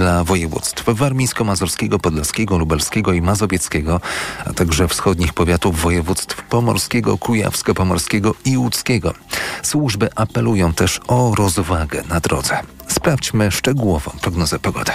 dla 0.00 0.24
województw 0.24 0.84
warmińsko-mazurskiego, 0.84 1.98
podlaskiego, 1.98 2.58
lubelskiego 2.58 3.12
i 3.12 3.22
mazowieckiego, 3.22 4.00
a 4.46 4.52
także 4.52 4.88
wschodnich 4.88 5.32
powiatów 5.32 5.80
województw 5.80 6.42
pomorskiego, 6.42 7.18
kujawsko-pomorskiego 7.18 8.34
i 8.44 8.58
łódzkiego. 8.58 9.14
Służby 9.62 10.08
apelują 10.14 10.72
też 10.72 11.00
o 11.08 11.34
rozwagę 11.34 12.02
na 12.08 12.20
drodze. 12.20 12.58
Sprawdźmy 12.88 13.50
szczegółową 13.50 14.10
prognozę 14.22 14.58
pogody. 14.58 14.92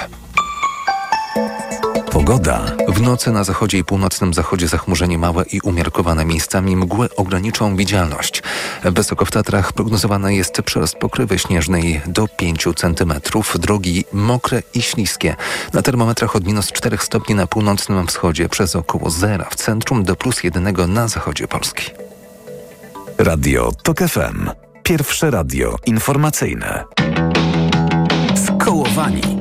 Pogoda. 2.16 2.66
W 2.88 3.02
nocy 3.02 3.32
na 3.32 3.44
zachodzie 3.44 3.78
i 3.78 3.84
północnym 3.84 4.34
zachodzie 4.34 4.68
zachmurzenie 4.68 5.18
małe 5.18 5.44
i 5.44 5.62
umiarkowane 5.62 6.26
miejscami 6.26 6.76
mgły 6.76 7.16
ograniczą 7.16 7.76
widzialność. 7.76 8.44
Wysoko 8.84 9.26
w 9.26 9.32
Tatrach 9.32 9.74
prognozowane 9.74 10.36
jest 10.36 10.62
przerost 10.62 10.96
pokrywy 10.96 11.40
śnieżnej 11.40 12.02
do 12.08 12.28
5 12.28 12.68
cm. 12.76 13.14
Drogi 13.56 14.06
mokre 14.14 14.64
i 14.74 14.82
śliskie. 14.82 15.36
Na 15.74 15.82
termometrach 15.82 16.36
od 16.36 16.46
minus 16.46 16.72
4 16.72 16.98
stopni 16.98 17.36
na 17.36 17.48
północnym 17.48 18.08
wschodzie 18.08 18.50
przez 18.50 18.76
około 18.76 19.10
zera 19.10 19.48
w 19.50 19.56
centrum 19.56 20.04
do 20.04 20.16
plus 20.16 20.44
1 20.44 20.94
na 20.94 21.08
zachodzie 21.08 21.48
Polski. 21.48 21.92
Radio 23.18 23.72
TOK 23.84 24.00
FM. 24.00 24.50
Pierwsze 24.84 25.32
radio 25.32 25.76
informacyjne. 25.86 26.84
Skołowani. 28.46 29.35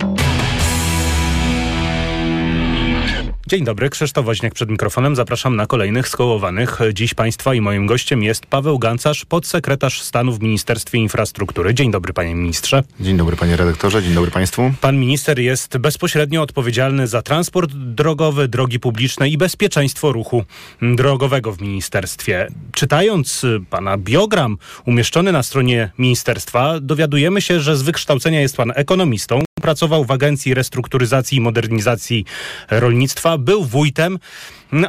Dzień 3.46 3.64
dobry, 3.64 3.90
Krzysztof 3.90 4.24
Woźniak 4.24 4.54
przed 4.54 4.70
mikrofonem. 4.70 5.16
Zapraszam 5.16 5.56
na 5.56 5.66
kolejnych 5.66 6.08
skołowanych. 6.08 6.78
Dziś 6.92 7.14
Państwa 7.14 7.54
i 7.54 7.60
moim 7.60 7.86
gościem 7.86 8.22
jest 8.22 8.46
Paweł 8.46 8.78
Gancarz, 8.78 9.24
podsekretarz 9.24 10.02
stanu 10.02 10.32
w 10.32 10.40
Ministerstwie 10.40 10.98
Infrastruktury. 10.98 11.74
Dzień 11.74 11.90
dobry, 11.90 12.12
panie 12.12 12.34
ministrze. 12.34 12.82
Dzień 13.00 13.16
dobry, 13.16 13.36
panie 13.36 13.56
redaktorze, 13.56 14.02
dzień 14.02 14.14
dobry 14.14 14.30
państwu. 14.30 14.72
Pan 14.80 14.96
minister 14.96 15.38
jest 15.38 15.78
bezpośrednio 15.78 16.42
odpowiedzialny 16.42 17.06
za 17.06 17.22
transport 17.22 17.72
drogowy, 17.72 18.48
drogi 18.48 18.80
publiczne 18.80 19.28
i 19.28 19.38
bezpieczeństwo 19.38 20.12
ruchu 20.12 20.44
drogowego 20.82 21.52
w 21.52 21.60
ministerstwie. 21.60 22.48
Czytając 22.72 23.46
pana 23.70 23.98
biogram 23.98 24.58
umieszczony 24.86 25.32
na 25.32 25.42
stronie 25.42 25.90
ministerstwa, 25.98 26.80
dowiadujemy 26.80 27.40
się, 27.40 27.60
że 27.60 27.76
z 27.76 27.82
wykształcenia 27.82 28.40
jest 28.40 28.56
pan 28.56 28.72
ekonomistą. 28.74 29.42
Pracował 29.62 30.04
w 30.04 30.10
Agencji 30.10 30.54
Restrukturyzacji 30.54 31.38
i 31.38 31.40
Modernizacji 31.40 32.24
Rolnictwa, 32.70 33.38
był 33.38 33.64
wójtem, 33.64 34.18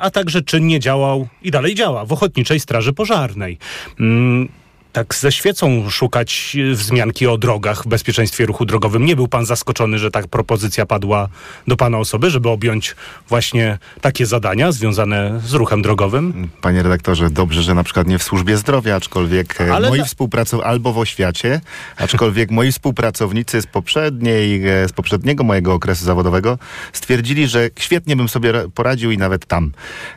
a 0.01 0.11
także 0.11 0.41
czynnie 0.41 0.79
działał 0.79 1.27
i 1.43 1.51
dalej 1.51 1.75
działa 1.75 2.05
w 2.05 2.13
Ochotniczej 2.13 2.59
Straży 2.59 2.93
Pożarnej. 2.93 3.57
Tak 4.95 5.15
ze 5.15 5.31
świecą 5.31 5.89
szukać 5.89 6.57
wzmianki 6.73 7.27
o 7.27 7.37
drogach, 7.37 7.83
w 7.83 7.87
bezpieczeństwie 7.87 8.45
ruchu 8.45 8.65
drogowym. 8.65 9.05
Nie 9.05 9.15
był 9.15 9.27
pan 9.27 9.45
zaskoczony, 9.45 9.99
że 9.99 10.11
ta 10.11 10.27
propozycja 10.27 10.85
padła 10.85 11.27
do 11.67 11.77
pana 11.77 11.97
osoby, 11.97 12.29
żeby 12.29 12.49
objąć 12.49 12.95
właśnie 13.29 13.77
takie 14.01 14.25
zadania 14.25 14.71
związane 14.71 15.41
z 15.45 15.53
ruchem 15.53 15.81
drogowym? 15.81 16.49
Panie 16.61 16.83
redaktorze, 16.83 17.29
dobrze, 17.29 17.63
że 17.63 17.73
na 17.73 17.83
przykład 17.83 18.07
nie 18.07 18.19
w 18.19 18.23
służbie 18.23 18.57
zdrowia, 18.57 18.95
aczkolwiek 18.95 19.61
e, 19.61 19.73
Ale 19.73 19.89
moi 19.89 19.99
na... 19.99 20.05
współpracownicy, 20.05 20.67
albo 20.67 20.93
w 20.93 20.97
oświacie, 20.97 21.61
aczkolwiek 21.97 22.51
moi 22.51 22.71
współpracownicy 22.71 23.61
z 23.61 23.67
poprzedniej, 23.67 24.67
e, 24.67 24.87
z 24.87 24.91
poprzedniego 24.91 25.43
mojego 25.43 25.73
okresu 25.73 26.05
zawodowego 26.05 26.57
stwierdzili, 26.93 27.47
że 27.47 27.69
świetnie 27.79 28.15
bym 28.15 28.29
sobie 28.29 28.53
poradził 28.75 29.11
i 29.11 29.17
nawet 29.17 29.45
tam. 29.45 29.71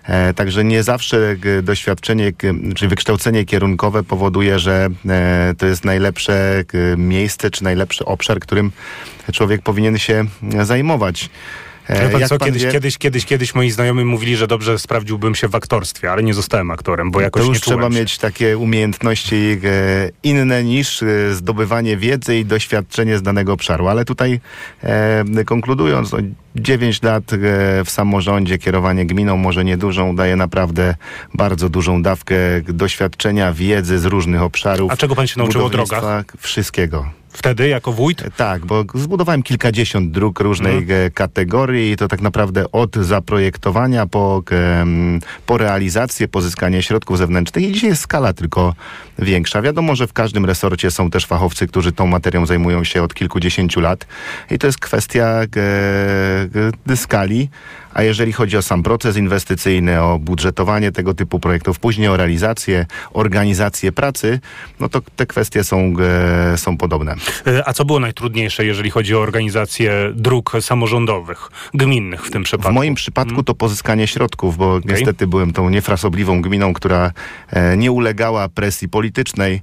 E, 0.05 0.35
także 0.35 0.65
nie 0.65 0.83
zawsze 0.83 1.37
doświadczenie, 1.63 2.33
czy 2.75 2.89
wykształcenie 2.89 3.45
kierunkowe 3.45 4.03
powoduje, 4.03 4.59
że 4.59 4.68
że 4.69 4.89
e, 5.09 5.55
to 5.59 5.67
jest 5.67 5.85
najlepsze 5.85 6.35
e, 6.35 6.97
miejsce, 6.97 7.51
czy 7.51 7.65
najlepszy 7.65 8.05
obszar, 8.05 8.41
którym 8.41 8.73
człowiek 9.33 9.63
powinien 9.63 9.99
się 9.99 10.25
zajmować. 10.63 11.31
E, 11.89 12.09
pan 12.11 12.29
co, 12.29 12.39
pan 12.39 12.47
kiedyś, 12.47 12.65
wie... 12.65 12.73
kiedyś, 12.73 12.99
kiedyś, 12.99 13.25
kiedyś 13.25 13.55
moi 13.55 13.71
znajomi 13.71 14.05
mówili, 14.05 14.37
że 14.37 14.47
dobrze 14.47 14.79
sprawdziłbym 14.79 15.35
się 15.35 15.49
w 15.49 15.55
aktorstwie, 15.55 16.13
ale 16.13 16.23
nie 16.23 16.35
zostałem 16.35 16.71
aktorem, 16.71 17.11
bo 17.11 17.21
jakoś 17.21 17.43
to 17.43 17.49
już 17.49 17.57
nie 17.57 17.61
trzeba 17.61 17.91
się. 17.91 17.99
mieć 17.99 18.19
takie 18.19 18.59
umiejętności 18.59 19.37
e, 19.65 20.11
inne 20.23 20.65
niż 20.65 21.03
e, 21.03 21.35
zdobywanie 21.35 21.97
wiedzy 21.97 22.39
i 22.39 22.45
doświadczenie 22.45 23.19
z 23.19 23.23
danego 23.23 23.53
obszaru. 23.53 23.89
Ale 23.89 24.05
tutaj 24.05 24.41
e, 24.83 25.45
konkludując, 25.45 26.13
no, 26.13 26.19
9 26.57 27.03
lat 27.03 27.33
e, 27.33 27.37
w 27.85 27.91
samorządzie, 27.91 28.59
kierowanie 28.59 29.07
gminą, 29.07 29.37
może 29.37 29.65
niedużą, 29.65 30.17
daje 30.17 30.37
naprawdę 30.37 30.95
bardzo 31.35 31.69
dużą 31.69 32.03
dawkę 32.03 32.37
doświadczenia, 32.69 33.53
wiedzy 33.53 33.99
z 33.99 34.05
różnych 34.05 34.43
obszarów. 34.43 34.93
A 34.93 34.97
czego 34.97 35.15
pan 35.15 35.27
się 35.27 35.39
nauczył 35.39 35.65
o 35.65 35.71
drogach? 35.71 36.25
Wszystkiego. 36.39 37.19
Wtedy 37.33 37.69
jako 37.69 37.93
wójt? 37.93 38.25
Tak, 38.37 38.67
bo 38.67 38.85
zbudowałem 38.95 39.43
kilkadziesiąt 39.43 40.11
dróg 40.11 40.41
różnej 40.41 40.79
mhm. 40.79 41.11
kategorii 41.11 41.93
i 41.93 41.97
to 41.97 42.09
tak 42.09 42.21
naprawdę 42.21 42.73
od 42.73 42.97
zaprojektowania 42.97 44.07
po, 44.07 44.43
po 45.47 45.59
realizację, 45.59 46.29
pozyskanie 46.29 46.83
środków 46.83 47.19
zewnętrznych 47.19 47.65
i 47.65 47.73
dzisiaj 47.73 47.91
jest 47.91 48.03
skala 48.03 48.33
tylko 48.33 48.75
większa. 49.19 49.63
Wiadomo, 49.63 49.97
że 49.97 50.07
w 50.07 50.13
każdym 50.13 50.45
resorcie 50.45 50.91
są 50.91 51.11
też 51.11 51.27
fachowcy, 51.27 51.67
którzy 51.67 51.93
tą 51.93 52.07
materią 52.07 52.47
zajmują 52.47 52.85
się 52.85 53.03
od 53.03 53.15
kilkudziesięciu 53.15 53.81
lat 53.81 54.07
i 54.51 54.59
to 54.59 54.67
jest 54.67 54.79
kwestia 54.79 55.41
skali 56.97 57.49
a 57.99 58.03
jeżeli 58.03 58.33
chodzi 58.33 58.57
o 58.57 58.63
sam 58.63 58.83
proces 58.83 59.17
inwestycyjny, 59.17 60.03
o 60.03 60.19
budżetowanie 60.19 60.93
tego 60.93 61.15
typu 61.15 61.41
projektów, 61.41 61.79
później 61.79 62.09
o 62.09 62.17
realizację, 62.17 62.87
organizację 63.13 63.93
pracy, 63.93 64.41
no 64.81 64.89
to 64.89 65.01
te 65.17 65.27
kwestie 65.27 65.65
są, 65.65 65.95
e, 66.53 66.59
są 66.59 66.77
podobne. 66.77 67.15
E, 67.47 67.69
a 67.69 67.73
co 67.73 67.85
było 67.85 68.01
najtrudniejsze, 68.01 68.65
jeżeli 68.65 68.91
chodzi 68.91 69.15
o 69.15 69.21
organizację 69.21 70.13
dróg 70.15 70.53
samorządowych, 70.61 71.49
gminnych 71.75 72.27
w 72.27 72.31
tym 72.31 72.43
przypadku? 72.43 72.73
W 72.73 72.75
moim 72.75 72.95
przypadku 72.95 73.31
hmm. 73.31 73.45
to 73.45 73.55
pozyskanie 73.55 74.07
środków, 74.07 74.57
bo 74.57 74.75
okay. 74.75 74.93
niestety 74.93 75.27
byłem 75.27 75.53
tą 75.53 75.71
niefrasobliwą 75.71 76.43
gminą, 76.43 76.73
która 76.73 77.13
e, 77.51 77.77
nie 77.77 77.93
ulegała 77.93 78.49
presji 78.49 78.89
politycznej 78.89 79.63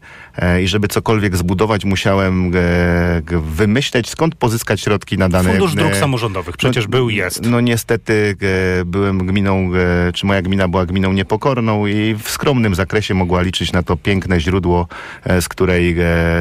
i 0.63 0.67
żeby 0.67 0.88
cokolwiek 0.88 1.38
zbudować, 1.38 1.85
musiałem 1.85 2.52
wymyśleć, 3.41 4.09
skąd 4.09 4.35
pozyskać 4.35 4.81
środki 4.81 5.17
na 5.17 5.29
dane... 5.29 5.50
Fundusz 5.50 5.75
Dróg 5.75 5.96
Samorządowych 5.96 6.57
przecież 6.57 6.85
no, 6.85 6.90
był 6.90 7.09
i 7.09 7.16
jest. 7.16 7.41
No 7.46 7.62
niestety 7.62 8.25
E, 8.25 8.86
byłem 8.86 9.25
gminą, 9.25 9.72
e, 10.08 10.13
czy 10.13 10.25
moja 10.25 10.41
gmina 10.41 10.68
była 10.68 10.86
gminą 10.86 11.13
niepokorną 11.13 11.88
i 11.88 12.16
w 12.24 12.30
skromnym 12.30 12.75
zakresie 12.75 13.13
mogła 13.13 13.41
liczyć 13.41 13.72
na 13.72 13.84
to 13.84 13.97
piękne 13.97 14.40
źródło, 14.40 14.88
e, 15.24 15.41
z, 15.41 15.50
której, 15.50 15.96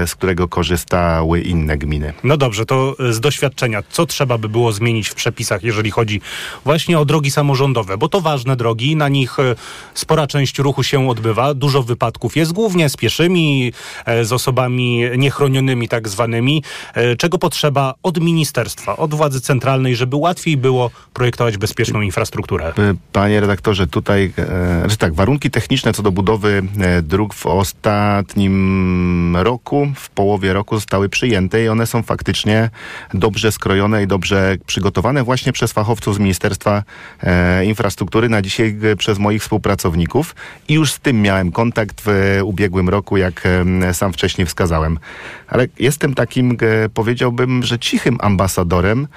z 0.07 0.15
którego 0.15 0.49
korzystały 0.49 1.41
inne 1.41 1.79
gminy. 1.79 2.13
No 2.25 2.37
dobrze, 2.37 2.67
to 2.67 2.97
z 3.11 3.21
doświadczenia, 3.21 3.83
co 3.91 4.07
trzeba 4.07 4.39
by 4.39 4.49
było 4.49 4.73
zmienić 4.73 5.09
w 5.09 5.15
przepisach, 5.15 5.63
jeżeli 5.63 5.91
chodzi 5.91 6.21
właśnie 6.65 6.99
o 6.99 7.05
drogi 7.05 7.31
samorządowe, 7.31 7.99
bo 7.99 8.09
to 8.09 8.21
ważne 8.21 8.57
drogi, 8.57 8.97
na 8.97 9.09
nich 9.09 9.37
spora 9.95 10.27
część 10.27 10.59
ruchu 10.59 10.83
się 10.83 11.09
odbywa, 11.09 11.55
dużo 11.55 11.83
wypadków 11.83 12.37
jest, 12.37 12.53
głównie 12.53 12.89
z 12.89 12.97
pieszymi, 12.97 13.73
z 14.23 14.33
osobami 14.33 15.05
niechronionymi 15.19 15.89
tak 15.89 16.09
zwanymi. 16.09 16.63
Czego 17.19 17.39
potrzeba 17.39 17.95
od 18.03 18.21
ministerstwa, 18.21 18.97
od 18.97 19.15
władzy 19.15 19.41
centralnej, 19.41 19.97
żeby 19.97 20.17
łatwiej 20.17 20.57
było 20.57 20.91
projektować 21.13 21.59
bezpieczną 21.65 22.01
infrastrukturę. 22.01 22.73
Panie 23.13 23.41
redaktorze, 23.41 23.87
tutaj, 23.87 24.33
e, 24.39 24.81
znaczy 24.81 24.97
tak, 24.97 25.15
warunki 25.15 25.51
techniczne 25.51 25.93
co 25.93 26.03
do 26.03 26.13
budowy 26.13 26.63
e, 26.81 27.03
dróg 27.03 27.35
w 27.35 27.47
ostatnim 27.47 29.37
roku, 29.37 29.89
w 29.97 30.11
połowie 30.11 30.53
roku 30.53 30.75
zostały 30.75 31.09
przyjęte 31.09 31.65
i 31.65 31.69
one 31.69 31.87
są 31.87 32.03
faktycznie 32.03 32.71
dobrze 33.15 33.53
skrojone 33.53 34.03
i 34.03 34.07
dobrze 34.07 34.57
przygotowane 34.67 35.25
właśnie 35.25 35.53
przez 35.53 35.73
fachowców 35.73 36.15
z 36.15 36.19
Ministerstwa 36.19 36.83
e, 37.23 37.65
Infrastruktury, 37.65 38.29
na 38.29 38.43
dzisiaj 38.43 38.77
przez 38.99 39.19
moich 39.19 39.43
współpracowników 39.43 40.35
i 40.69 40.75
już 40.75 40.93
z 40.93 41.01
tym 41.01 41.23
miałem 41.23 41.53
kontakt 41.53 42.03
w 42.05 42.41
ubiegłym 42.45 42.89
roku, 42.89 43.17
jak 43.17 43.49
sam 43.93 44.13
wcześniej 44.13 44.47
wskazałem. 44.47 44.99
Ale 45.49 45.67
jestem 45.79 46.15
takim, 46.15 46.57
powiedziałbym, 46.95 47.63
że 47.63 47.79
cichym 47.79 48.19
ambasadorem 48.21 49.09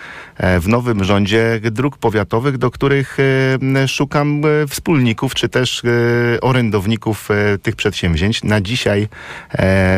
w 0.59 0.67
nowym 0.67 1.03
rządzie 1.03 1.59
dróg 1.71 1.97
powiatowych 1.97 2.36
do 2.41 2.71
których 2.71 3.17
e, 3.75 3.87
szukam 3.87 4.41
e, 4.45 4.67
wspólników, 4.67 5.35
czy 5.35 5.49
też 5.49 5.83
e, 5.85 6.41
orędowników 6.41 7.29
tych 7.61 7.75
przedsięwzięć. 7.75 8.43
Na 8.43 8.61
dzisiaj 8.61 9.07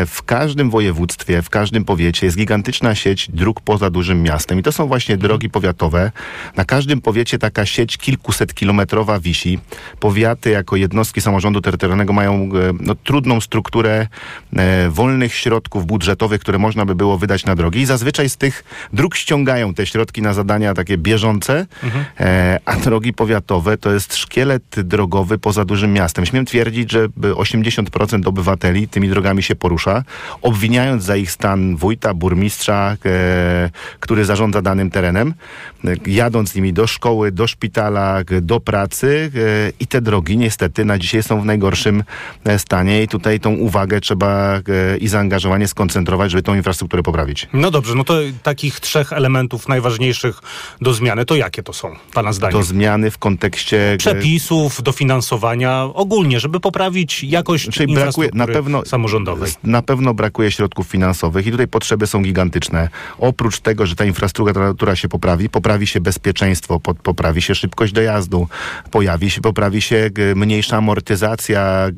w 0.06 0.24
każdym 0.26 0.70
województwie, 0.70 1.42
w 1.42 1.50
każdym 1.50 1.86
powiecie 1.86 2.26
jest 2.26 2.38
gigantyczna 2.38 2.96
sieć 2.96 3.32
dróg 3.32 3.62
poza 3.62 3.90
dużym 3.90 4.24
miastem. 4.24 4.60
I 4.60 4.64
to 4.64 4.72
są 4.72 4.88
właśnie 4.88 5.18
drogi 5.18 5.50
powiatowe. 5.50 6.12
Na 6.56 6.66
każdym 6.66 7.02
powiecie 7.02 7.38
taka 7.38 7.66
sieć 7.66 7.98
kilkuset 7.98 8.54
kilometrowa 8.54 9.20
wisi. 9.20 9.60
Powiaty 10.00 10.50
jako 10.50 10.76
jednostki 10.76 11.22
samorządu 11.22 11.62
terytorialnego 11.62 12.14
mają 12.14 12.50
no, 12.80 12.96
trudną 12.96 13.42
strukturę 13.42 14.08
wolnych 14.90 15.34
środków 15.34 15.86
budżetowych, 15.86 16.42
które 16.42 16.58
można 16.58 16.86
by 16.86 16.96
było 16.96 17.18
wydać 17.18 17.46
na 17.46 17.56
drogi. 17.56 17.80
I 17.80 17.86
zazwyczaj 17.86 18.30
z 18.30 18.38
tych 18.38 18.64
dróg 18.94 19.16
ściągają 19.16 19.74
te 19.74 19.86
środki 19.86 20.22
na 20.22 20.34
zadania 20.34 20.74
takie 20.74 20.98
bieżące. 20.98 21.66
Mhm. 21.84 22.06
E, 22.30 22.60
a 22.66 22.76
drogi 22.76 23.14
powiatowe 23.14 23.78
to 23.78 23.92
jest 23.92 24.16
szkielet 24.16 24.64
drogowy 24.84 25.38
poza 25.38 25.66
dużym 25.66 25.94
miastem. 25.94 26.26
Śmiem 26.26 26.46
twierdzić, 26.46 26.92
że 26.92 27.08
80% 27.08 28.28
obywateli 28.28 28.88
tymi 28.88 29.10
drogami 29.10 29.44
się 29.44 29.56
porusza, 29.56 30.04
obwiniając 30.42 31.04
za 31.04 31.16
ich 31.16 31.31
stan 31.31 31.76
wójta, 31.76 32.14
burmistrza, 32.14 32.98
e, 33.06 33.70
który 34.00 34.26
zarządza 34.26 34.62
danym 34.62 34.92
terenem, 34.92 35.34
jadąc 36.06 36.50
z 36.52 36.56
nimi 36.56 36.74
do 36.74 36.88
szkoły, 36.88 37.31
do 37.31 37.48
szpitala, 37.48 38.22
do 38.42 38.60
pracy 38.60 39.31
e, 39.36 39.72
i 39.80 39.88
te 39.88 40.02
drogi 40.02 40.38
niestety 40.38 40.86
na 40.86 40.98
dzisiaj 40.98 41.24
są 41.24 41.42
w 41.42 41.46
najgorszym 41.46 42.04
stanie 42.58 43.04
i 43.04 43.08
tutaj 43.08 43.40
tą 43.40 43.54
uwagę 43.56 44.02
trzeba 44.02 44.62
i 45.00 45.08
zaangażowanie 45.08 45.68
skoncentrować, 45.68 46.31
żeby 46.31 46.44
tą 46.44 46.56
infrastrukturę 46.56 47.04
poprawić. 47.04 47.48
No 47.54 47.72
dobrze, 47.72 47.96
no 47.96 48.04
to 48.04 48.14
takich 48.44 48.80
trzech 48.80 49.14
elementów 49.14 49.68
najważniejszych 49.68 50.40
do 50.81 50.94
zmiany, 50.94 51.26
to 51.26 51.36
jakie 51.36 51.64
to 51.64 51.74
są, 51.74 51.96
pana 52.19 52.33
zdaniem? 52.33 52.60
Do 52.60 52.63
zmiany 52.63 53.12
w 53.12 53.18
kontekście... 53.18 53.94
e, 53.94 53.98
Przepisów, 53.98 54.81
dofinansowania, 54.83 55.83
ogólnie, 55.94 56.39
żeby 56.39 56.60
poprawić 56.60 57.24
jakość 57.24 57.69
Czyli 57.69 57.94
brakuje 57.94 58.30
na 58.33 58.48
pewno 58.48 58.86
samorządowej. 58.86 59.51
Na 59.63 59.81
pewno 59.81 60.13
brakuje 60.13 60.51
środków 60.51 60.88
finansowych 60.88 61.48
i 61.48 61.51
tutaj 61.51 61.68
potrzeby 61.68 62.07
są 62.07 62.21
gigantyczne. 62.21 62.89
Oprócz 63.18 63.60
tego, 63.60 63.86
że 63.86 63.95
ta 63.95 64.06
infrastruktura 64.06 64.95
się 64.95 65.10
poprawi, 65.10 65.50
poprawi 65.50 65.88
się 65.88 66.01
bezpieczeństwo, 66.01 66.80
po, 66.80 66.95
poprawi 66.95 67.42
się 67.42 67.56
szybkość 67.56 67.94
dojazdu, 67.94 68.48
pojawi 68.92 69.30
się, 69.30 69.42
poprawi 69.42 69.81
się 69.81 70.10
mniejsza 70.36 70.77
amortyzacja 70.77 71.89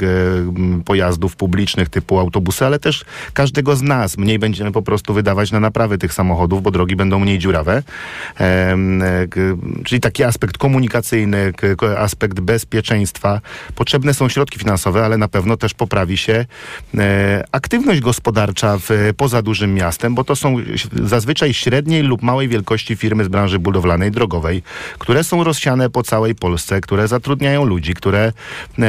pojazdów 0.86 1.36
publicznych 1.36 1.90
typu 1.90 2.20
autobusy, 2.20 2.66
ale 2.66 2.80
też 2.80 3.06
każdego 3.34 3.76
z 3.76 3.82
nas. 3.82 4.18
Mniej 4.18 4.40
będziemy 4.40 4.72
po 4.72 4.82
prostu 4.82 5.14
wydawać 5.14 5.52
na 5.52 5.60
naprawy 5.60 5.98
tych 5.98 6.14
samochodów, 6.14 6.64
bo 6.64 6.72
drogi 6.72 6.96
będą 6.96 7.20
mniej 7.20 7.40
dziurawe. 7.40 7.84
G, 9.28 9.58
czyli 9.84 10.02
taki 10.12 10.24
aspekt 10.24 10.58
komunikacyjny, 10.58 11.54
aspekt 11.98 12.40
bezpieczeństwa. 12.40 13.42
Potrzebne 13.76 14.14
są 14.14 14.30
środki 14.30 14.60
finansowe, 14.60 15.06
ale 15.06 15.18
na 15.18 15.28
pewno 15.28 15.58
też 15.58 15.74
poprawi 15.74 16.18
się 16.18 16.46
e, 16.98 17.44
aktywność 17.52 18.02
gospodarcza 18.02 18.78
w, 18.78 18.90
poza 19.18 19.42
dużym 19.42 19.74
miastem, 19.74 20.16
bo 20.16 20.24
to 20.24 20.36
są 20.36 20.56
zazwyczaj 21.04 21.54
średniej 21.54 22.04
lub 22.04 22.22
małej 22.22 22.48
wielkości 22.48 22.96
firmy 22.96 23.24
z 23.24 23.28
branży 23.28 23.60
budowlanej, 23.60 24.12
drogowej, 24.12 24.64
które 25.00 25.24
są 25.24 25.44
rozsiane 25.44 25.90
po 25.90 26.04
całej 26.04 26.36
Polsce, 26.36 26.82
które 26.82 27.08
zatrudniają 27.08 27.66
ludzi, 27.66 27.94
które 27.94 28.34
e, 28.80 28.84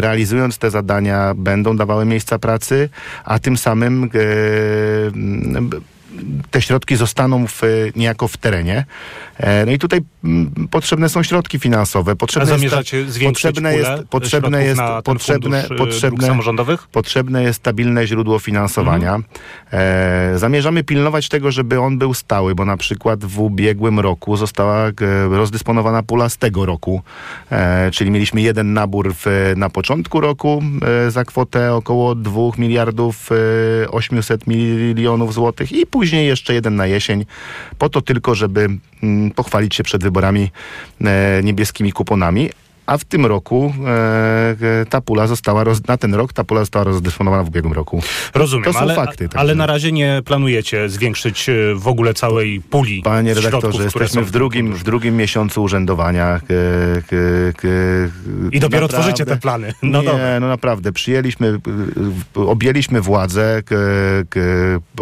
realizując 0.00 0.58
te 0.58 0.70
zadania 0.70 1.34
będą 1.36 1.76
dawały 1.76 2.04
miejsca 2.04 2.38
pracy, 2.38 2.88
a 3.24 3.38
tym 3.38 3.56
samym 3.56 4.10
te 6.50 6.62
środki 6.62 6.96
zostaną 6.96 7.46
w, 7.46 7.62
niejako 7.96 8.28
w 8.28 8.36
terenie. 8.36 8.84
E, 9.38 9.66
No 9.66 9.72
i 9.72 9.78
tutaj 9.78 10.00
mm, 10.24 10.68
potrzebne 10.70 11.08
są 11.08 11.22
środki 11.22 11.58
finansowe. 11.58 12.12
A 12.12 12.16
Potrzebne 12.16 12.50
jest, 12.50 12.60
zamierzacie 12.60 13.10
zwiększyć 13.10 13.42
potrzebne 13.42 13.76
jest, 13.76 13.90
potrzebne 14.10 14.64
jest, 14.64 14.80
potrzebne, 15.04 15.62
dróg 15.62 15.78
potrzebne, 15.78 16.26
samorządowych? 16.26 16.88
Potrzebne 16.88 17.42
jest 17.42 17.58
stabilne 17.58 18.06
źródło 18.06 18.38
finansowania. 18.38 19.18
E, 19.72 20.32
zamierzamy 20.36 20.84
pilnować 20.84 21.28
tego, 21.28 21.50
żeby 21.50 21.80
on 21.80 21.98
był 21.98 22.14
stały, 22.14 22.54
bo 22.54 22.64
na 22.64 22.76
przykład 22.76 23.24
w 23.24 23.40
ubiegłym 23.40 24.00
roku 24.00 24.36
została 24.36 24.86
e, 24.86 24.92
rozdysponowana 25.30 26.02
pula 26.02 26.28
z 26.28 26.36
tego 26.36 26.66
roku. 26.66 27.02
E, 27.50 27.90
czyli 27.90 28.10
mieliśmy 28.10 28.40
jeden 28.40 28.72
nabór 28.72 29.14
w, 29.14 29.52
na 29.56 29.70
początku 29.70 30.20
roku 30.20 30.62
e, 31.06 31.10
za 31.10 31.24
kwotę 31.24 31.74
około 31.74 32.14
2 32.14 32.40
miliardów 32.58 33.30
e, 33.82 33.90
800 33.90 34.46
milionów 34.46 35.34
złotych 35.34 35.72
i 35.72 35.86
później 35.86 36.01
jeszcze 36.10 36.54
jeden 36.54 36.76
na 36.76 36.86
jesień, 36.86 37.26
po 37.78 37.88
to 37.88 38.02
tylko, 38.02 38.34
żeby 38.34 38.68
mm, 39.02 39.30
pochwalić 39.30 39.74
się 39.74 39.82
przed 39.82 40.02
wyborami 40.02 40.50
e, 41.04 41.40
niebieskimi 41.42 41.92
kuponami. 41.92 42.50
A 42.86 42.98
w 42.98 43.04
tym 43.04 43.26
roku 43.26 43.74
e, 43.86 43.90
e, 44.80 44.86
ta 44.86 45.00
pula 45.00 45.26
została, 45.26 45.64
roz, 45.64 45.86
na 45.88 45.96
ten 45.96 46.14
rok 46.14 46.32
ta 46.32 46.44
pula 46.44 46.60
została 46.60 46.84
rozdysponowana 46.84 47.42
w 47.44 47.48
ubiegłym 47.48 47.72
roku. 47.72 48.02
Rozumiem, 48.34 48.64
To 48.64 48.72
są 48.72 48.78
ale, 48.78 48.94
fakty, 48.94 49.24
także- 49.28 49.38
ale 49.38 49.54
na 49.54 49.66
razie 49.66 49.92
nie 49.92 50.22
planujecie 50.24 50.88
zwiększyć 50.88 51.48
y, 51.48 51.74
w 51.76 51.88
ogóle 51.88 52.14
całej 52.14 52.60
puli 52.60 53.02
Panie 53.02 53.34
redaktorze, 53.34 53.84
jesteśmy 53.84 54.22
w 54.24 54.30
drugim, 54.30 54.72
w 54.72 54.82
drugim 54.84 55.16
miesiącu 55.16 55.62
urzędowania. 55.62 56.36
e, 56.36 56.40
k, 57.02 57.16
k, 57.56 57.68
I 58.52 58.60
dopiero 58.60 58.86
naprawdę- 58.86 58.88
tworzycie 58.88 59.24
te 59.26 59.36
plany. 59.36 59.72
No 59.82 60.00
nie, 60.00 60.06
dobra. 60.06 60.40
no 60.40 60.48
naprawdę. 60.48 60.92
Przyjęliśmy, 60.92 61.58
objęliśmy 62.34 63.00
władzę 63.00 63.62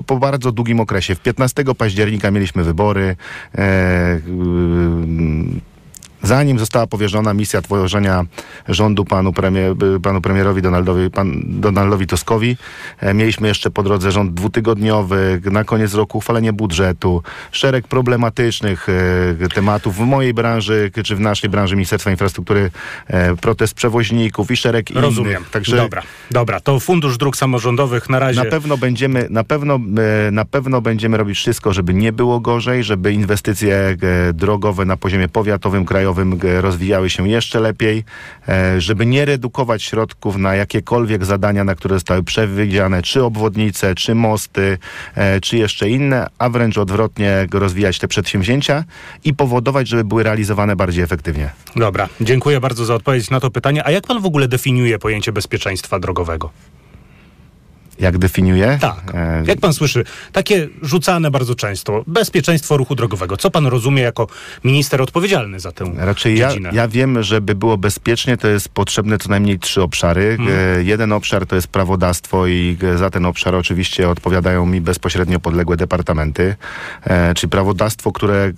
po- 0.06 0.16
bardzo 0.18 0.52
długim 0.52 0.80
okresie. 0.80 1.14
W 1.14 1.20
15 1.20 1.74
października 1.74 2.30
mieliśmy 2.30 2.64
wybory. 2.64 3.16
E, 3.58 4.20
Zanim 6.22 6.58
została 6.58 6.86
powierzona 6.86 7.34
misja 7.34 7.62
tworzenia 7.62 8.24
rządu 8.68 9.04
panu, 9.04 9.32
premier, 9.32 9.74
y, 9.96 10.00
panu 10.00 10.20
premierowi 10.20 10.62
Donaldowi, 10.62 11.10
pan, 11.10 11.42
Donaldowi 11.46 12.06
Tuskowi, 12.06 12.56
e, 13.00 13.14
mieliśmy 13.14 13.48
jeszcze 13.48 13.70
po 13.70 13.82
drodze 13.82 14.12
rząd 14.12 14.34
dwutygodniowy, 14.34 15.40
na 15.44 15.64
koniec 15.64 15.94
roku 15.94 16.18
uchwalenie 16.18 16.52
budżetu, 16.52 17.22
szereg 17.52 17.88
problematycznych 17.88 18.86
e, 18.88 19.48
tematów 19.48 19.96
w 19.96 20.00
mojej 20.00 20.34
branży, 20.34 20.90
czy 21.04 21.16
w 21.16 21.20
naszej 21.20 21.50
branży 21.50 21.76
Ministerstwa 21.76 22.10
Infrastruktury, 22.10 22.70
e, 23.06 23.36
protest 23.36 23.74
przewoźników 23.74 24.50
i 24.50 24.56
szereg 24.56 24.90
Rozumiem. 24.94 25.32
innych. 25.32 25.50
Także 25.50 25.76
Dobra, 25.76 26.02
dobra. 26.30 26.60
To 26.60 26.80
Fundusz 26.80 27.18
Dróg 27.18 27.36
Samorządowych 27.36 28.08
na 28.10 28.18
razie... 28.18 28.44
na 28.44 28.50
pewno 28.50 28.76
będziemy, 28.76 29.26
na 29.30 29.44
pewno, 29.44 29.80
na 30.32 30.44
pewno 30.44 30.80
będziemy 30.80 31.16
robić 31.16 31.38
wszystko, 31.38 31.72
żeby 31.72 31.94
nie 31.94 32.12
było 32.12 32.40
gorzej, 32.40 32.84
żeby 32.84 33.12
inwestycje 33.12 33.96
drogowe 34.34 34.84
na 34.84 34.96
poziomie 34.96 35.28
powiatowym, 35.28 35.84
krajowym 35.84 36.09
e, 36.18 36.60
rozwijały 36.60 37.10
się 37.10 37.28
jeszcze 37.28 37.60
lepiej, 37.60 38.04
e, 38.48 38.80
żeby 38.80 39.06
nie 39.06 39.24
redukować 39.24 39.82
środków 39.82 40.36
na 40.36 40.54
jakiekolwiek 40.54 41.24
zadania, 41.24 41.64
na 41.64 41.74
które 41.74 41.96
zostały 41.96 42.22
przewidziane, 42.22 43.02
czy 43.02 43.24
obwodnice, 43.24 43.94
czy 43.94 44.14
mosty, 44.14 44.78
e, 45.14 45.40
czy 45.40 45.56
jeszcze 45.56 45.90
inne, 45.90 46.26
a 46.38 46.48
wręcz 46.48 46.78
odwrotnie 46.78 47.46
rozwijać 47.52 47.98
te 47.98 48.08
przedsięwzięcia 48.08 48.84
i 49.24 49.34
powodować, 49.34 49.88
żeby 49.88 50.04
były 50.04 50.22
realizowane 50.22 50.76
bardziej 50.76 51.04
efektywnie. 51.04 51.50
Dobra, 51.76 52.08
dziękuję 52.20 52.60
bardzo 52.60 52.84
za 52.84 52.94
odpowiedź 52.94 53.30
na 53.30 53.40
to 53.40 53.50
pytanie. 53.50 53.86
A 53.86 53.90
jak 53.90 54.06
pan 54.06 54.20
w 54.20 54.26
ogóle 54.26 54.48
definiuje 54.48 54.98
pojęcie 54.98 55.32
bezpieczeństwa 55.32 55.98
drogowego? 55.98 56.50
Jak 58.00 58.18
definiuję? 58.18 58.78
Tak. 58.80 59.00
E, 59.14 59.42
Jak 59.46 59.60
pan 59.60 59.72
słyszy, 59.72 60.04
takie 60.32 60.68
rzucane 60.82 61.30
bardzo 61.30 61.54
często, 61.54 62.04
bezpieczeństwo 62.06 62.76
ruchu 62.76 62.94
drogowego. 62.94 63.36
Co 63.36 63.50
pan 63.50 63.66
rozumie 63.66 64.02
jako 64.02 64.26
minister 64.64 65.02
odpowiedzialny 65.02 65.60
za 65.60 65.72
tę 65.72 65.84
Raczej 65.96 66.38
ja, 66.38 66.48
dziedzinę? 66.48 66.70
ja 66.72 66.88
wiem, 66.88 67.22
żeby 67.22 67.54
było 67.54 67.78
bezpiecznie, 67.78 68.36
to 68.36 68.48
jest 68.48 68.68
potrzebne 68.68 69.18
co 69.18 69.28
najmniej 69.28 69.58
trzy 69.58 69.82
obszary. 69.82 70.36
Mhm. 70.40 70.58
E, 70.78 70.82
Jeden 70.82 71.12
obszar 71.12 71.46
to 71.46 71.56
jest 71.56 71.68
prawodawstwo 71.68 72.46
i 72.46 72.76
e, 72.94 72.98
za 72.98 73.10
ten 73.10 73.26
obszar 73.26 73.54
oczywiście 73.54 74.08
odpowiadają 74.08 74.66
mi 74.66 74.80
bezpośrednio 74.80 75.40
podległe 75.40 75.76
departamenty. 75.76 76.56
Czyli 77.36 77.50
prawodawstwo, 77.50 78.12
które 78.12 78.52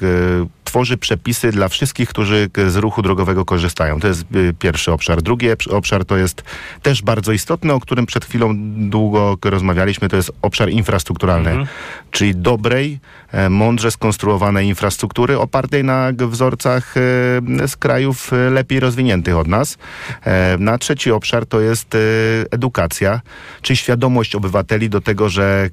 tworzy 0.64 0.96
przepisy 0.96 1.50
dla 1.52 1.68
wszystkich, 1.68 2.08
którzy 2.08 2.50
z 2.68 2.76
ruchu 2.76 3.02
drogowego 3.02 3.44
korzystają. 3.44 4.00
To 4.00 4.08
jest 4.08 4.24
pierwszy 4.58 4.92
obszar. 4.92 5.22
Drugi 5.22 5.46
obszar 5.70 6.04
to 6.04 6.16
jest 6.16 6.42
też 6.82 7.02
bardzo 7.02 7.32
istotny, 7.32 7.72
o 7.72 7.80
którym 7.80 8.06
przed 8.06 8.24
chwilą 8.24 8.54
długo 8.90 9.31
rozmawialiśmy, 9.44 10.08
to 10.08 10.16
jest 10.16 10.32
obszar 10.42 10.70
infrastrukturalny, 10.70 11.50
Mhm. 11.50 11.68
czyli 12.10 12.34
dobrej, 12.34 13.00
e, 13.32 13.48
mądrze 13.50 13.90
skonstruowanej 13.90 14.66
infrastruktury 14.66 15.38
opartej 15.38 15.84
na 15.84 16.12
wzorcach 16.18 16.94
e, 16.96 17.00
z 17.68 17.76
krajów 17.76 18.32
e, 18.32 18.50
lepiej 18.50 18.80
rozwiniętych 18.80 19.36
od 19.36 19.48
nas. 19.48 19.78
Na 20.58 20.78
trzeci 20.78 21.10
obszar 21.10 21.46
to 21.46 21.60
jest 21.60 21.96
edukacja, 22.50 23.20
czyli 23.62 23.76
świadomość 23.76 24.34
obywateli 24.34 24.90
do 24.90 25.00
tego, 25.00 25.28
że 25.28 25.70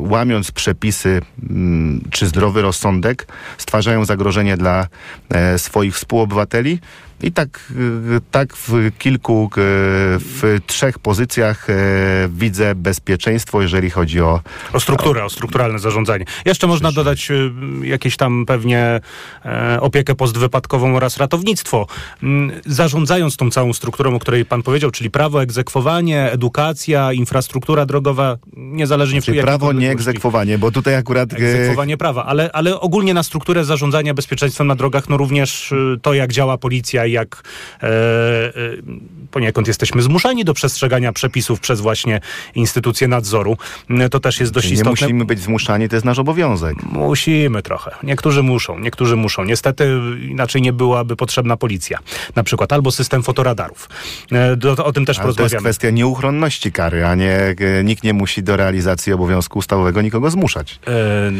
łamiąc 0.00 0.50
przepisy 0.50 1.20
mm, 1.50 2.00
czy 2.10 2.26
zdrowy 2.26 2.62
rozsądek 2.62 3.26
stwarzają 3.58 4.04
zagrożenie 4.04 4.56
dla 4.56 4.86
swoich 5.56 5.94
współobywateli. 5.94 6.78
I 7.22 7.32
tak, 7.32 7.72
e, 8.16 8.20
tak 8.30 8.56
w 8.56 8.90
kilku, 8.98 9.50
e, 9.52 9.58
w 10.18 10.58
trzech 10.66 10.98
pozycjach 10.98 11.70
e, 11.70 11.74
widzę 12.28 12.74
bezpieczeństwo, 12.74 13.62
jeżeli 13.62 13.90
chodzi 13.90 14.20
o 14.20 14.40
O 14.72 14.80
strukturę, 14.80 15.24
o 15.24 15.30
strukturalne 15.30 15.78
zarządzanie. 15.78 16.24
Jeszcze 16.44 16.66
można 16.66 16.92
dodać 16.92 17.30
y, 17.30 17.50
jakieś 17.82 18.16
tam 18.16 18.46
pewnie 18.46 19.00
e, 19.44 19.80
opiekę 19.80 20.14
postwypadkową 20.14 20.96
oraz 20.96 21.16
ratownictwo. 21.16 21.86
Mm, 22.22 22.60
Zarządzając 22.66 23.36
tą 23.36 23.50
całą 23.50 23.72
strukturą, 23.72 24.14
o 24.14 24.18
której 24.18 24.44
pan 24.44 24.62
powiedział, 24.62 24.90
czyli 24.90 25.10
prawo, 25.10 25.42
egzekwowanie, 25.42 26.32
edukacja, 26.32 27.12
infrastruktura 27.12 27.86
drogowa, 27.86 28.38
niezależnie 28.56 29.16
jakiej 29.16 29.42
prawo, 29.42 29.72
nie 29.72 29.90
egzekwowanie, 29.90 30.58
bo 30.58 30.70
tutaj 30.70 30.94
akurat... 30.94 31.32
Egzekwowanie 31.32 31.96
prawa, 31.96 32.24
ale, 32.24 32.50
ale 32.52 32.80
ogólnie 32.80 33.14
na 33.14 33.22
strukturę 33.22 33.64
zarządzania 33.64 34.14
bezpieczeństwem 34.14 34.66
na 34.66 34.74
drogach, 34.74 35.08
no 35.08 35.16
również 35.16 35.72
y, 35.72 35.98
to, 36.02 36.14
jak 36.14 36.32
działa 36.32 36.58
policja, 36.58 37.03
jak 37.08 37.42
e, 37.82 37.86
e, 37.86 38.52
poniekąd 39.30 39.68
jesteśmy 39.68 40.02
zmuszani 40.02 40.44
do 40.44 40.54
przestrzegania 40.54 41.12
przepisów 41.12 41.60
przez 41.60 41.80
właśnie 41.80 42.20
instytucje 42.54 43.08
nadzoru. 43.08 43.56
To 44.10 44.20
też 44.20 44.40
jest 44.40 44.52
dość 44.52 44.66
Nie 44.66 44.72
istotne. 44.74 44.90
musimy 44.90 45.24
być 45.24 45.40
zmuszani, 45.40 45.88
to 45.88 45.96
jest 45.96 46.06
nasz 46.06 46.18
obowiązek. 46.18 46.82
Musimy 46.82 47.62
trochę. 47.62 47.90
Niektórzy 48.02 48.42
muszą, 48.42 48.78
niektórzy 48.78 49.16
muszą. 49.16 49.44
Niestety 49.44 49.88
inaczej 50.30 50.62
nie 50.62 50.72
byłaby 50.72 51.16
potrzebna 51.16 51.56
policja. 51.56 51.98
Na 52.36 52.42
przykład 52.44 52.72
albo 52.72 52.90
system 52.90 53.22
fotoradarów. 53.22 53.88
E, 54.32 54.56
Do, 54.56 54.84
o 54.84 54.92
tym 54.92 55.04
też 55.06 55.16
Ale 55.18 55.24
to 55.24 55.28
jest 55.28 55.38
porozmawiamy. 55.38 55.62
kwestia 55.64 55.90
nieuchronności 55.90 56.72
kary, 56.72 57.04
a 57.06 57.14
nie 57.14 57.32
e, 57.78 57.84
nikt 57.84 58.02
nie 58.04 58.12
musi 58.12 58.42
do 58.42 58.56
realizacji 58.56 59.12
obowiązku 59.12 59.58
ustawowego 59.58 60.02
nikogo 60.02 60.30
zmuszać. 60.30 60.78
E, 60.86 61.32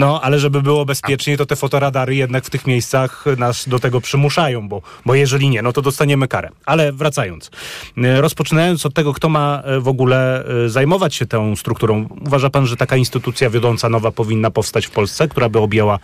No, 0.00 0.20
ale 0.22 0.38
żeby 0.38 0.62
było 0.62 0.84
bezpiecznie, 0.84 1.36
to 1.36 1.46
te 1.46 1.56
fotoradary 1.56 2.14
jednak 2.14 2.44
w 2.44 2.50
tych 2.50 2.66
miejscach 2.66 3.24
nas 3.38 3.68
do 3.68 3.78
tego 3.78 4.00
przymuszają, 4.00 4.68
bo, 4.68 4.82
bo 5.06 5.14
jeżeli 5.14 5.48
nie, 5.48 5.62
no 5.62 5.72
to 5.72 5.82
dostaniemy 5.82 6.28
karę. 6.28 6.48
Ale 6.66 6.92
wracając, 6.92 7.50
e, 7.98 8.20
rozpoczynając 8.20 8.86
od 8.86 8.94
tego, 8.94 9.14
kto 9.14 9.28
ma 9.28 9.62
e, 9.64 9.80
w 9.80 9.88
ogóle 9.88 10.44
e, 10.64 10.68
zajmować 10.68 11.14
się 11.14 11.26
tą 11.26 11.56
strukturą, 11.56 12.08
uważa 12.26 12.50
pan, 12.50 12.66
że 12.66 12.76
taka 12.76 12.96
instytucja 12.96 13.50
wiodąca 13.50 13.88
nowa 13.88 14.10
powinna 14.10 14.50
powstać 14.50 14.86
w 14.86 14.90
Polsce, 14.90 15.28
która 15.28 15.48
by 15.48 15.58
objęła 15.58 15.98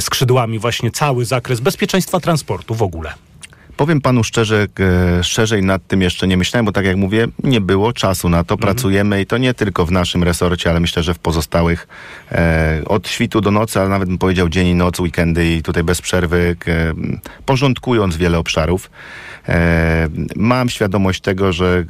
skrzydłami 0.00 0.58
właśnie 0.58 0.90
cały 0.90 1.24
zakres 1.24 1.60
bezpieczeństwa 1.60 2.20
transportu 2.20 2.74
w 2.74 2.82
ogóle? 2.82 3.14
Powiem 3.76 4.00
panu 4.00 4.24
szczerze, 4.24 4.66
e, 4.80 5.24
szerzej 5.24 5.62
nad 5.62 5.86
tym 5.86 6.02
jeszcze 6.02 6.26
nie 6.28 6.36
myślałem, 6.36 6.66
bo 6.66 6.72
tak 6.72 6.84
jak 6.84 6.96
mówię, 6.96 7.28
nie 7.42 7.60
było 7.60 7.92
czasu 7.92 8.28
na 8.28 8.44
to. 8.44 8.56
Pracujemy 8.56 9.20
i 9.20 9.26
to 9.26 9.38
nie 9.38 9.54
tylko 9.54 9.86
w 9.86 9.92
naszym 9.92 10.22
resorcie, 10.22 10.70
ale 10.70 10.80
myślę, 10.80 11.02
że 11.02 11.14
w 11.14 11.18
pozostałych 11.18 11.88
e, 12.32 12.82
od 12.86 13.08
świtu 13.08 13.40
do 13.40 13.50
nocy, 13.50 13.80
ale 13.80 13.88
nawet 13.88 14.08
bym 14.08 14.18
powiedział 14.18 14.48
dzień 14.48 14.66
i 14.66 14.74
noc, 14.74 15.00
weekendy 15.00 15.46
i 15.46 15.62
tutaj 15.62 15.82
bez 15.82 16.02
przerwy, 16.02 16.56
e, 16.66 16.94
porządkując 17.46 18.16
wiele 18.16 18.38
obszarów. 18.38 18.90
Mam 20.36 20.68
świadomość 20.68 21.20
tego, 21.20 21.52
że 21.52 21.84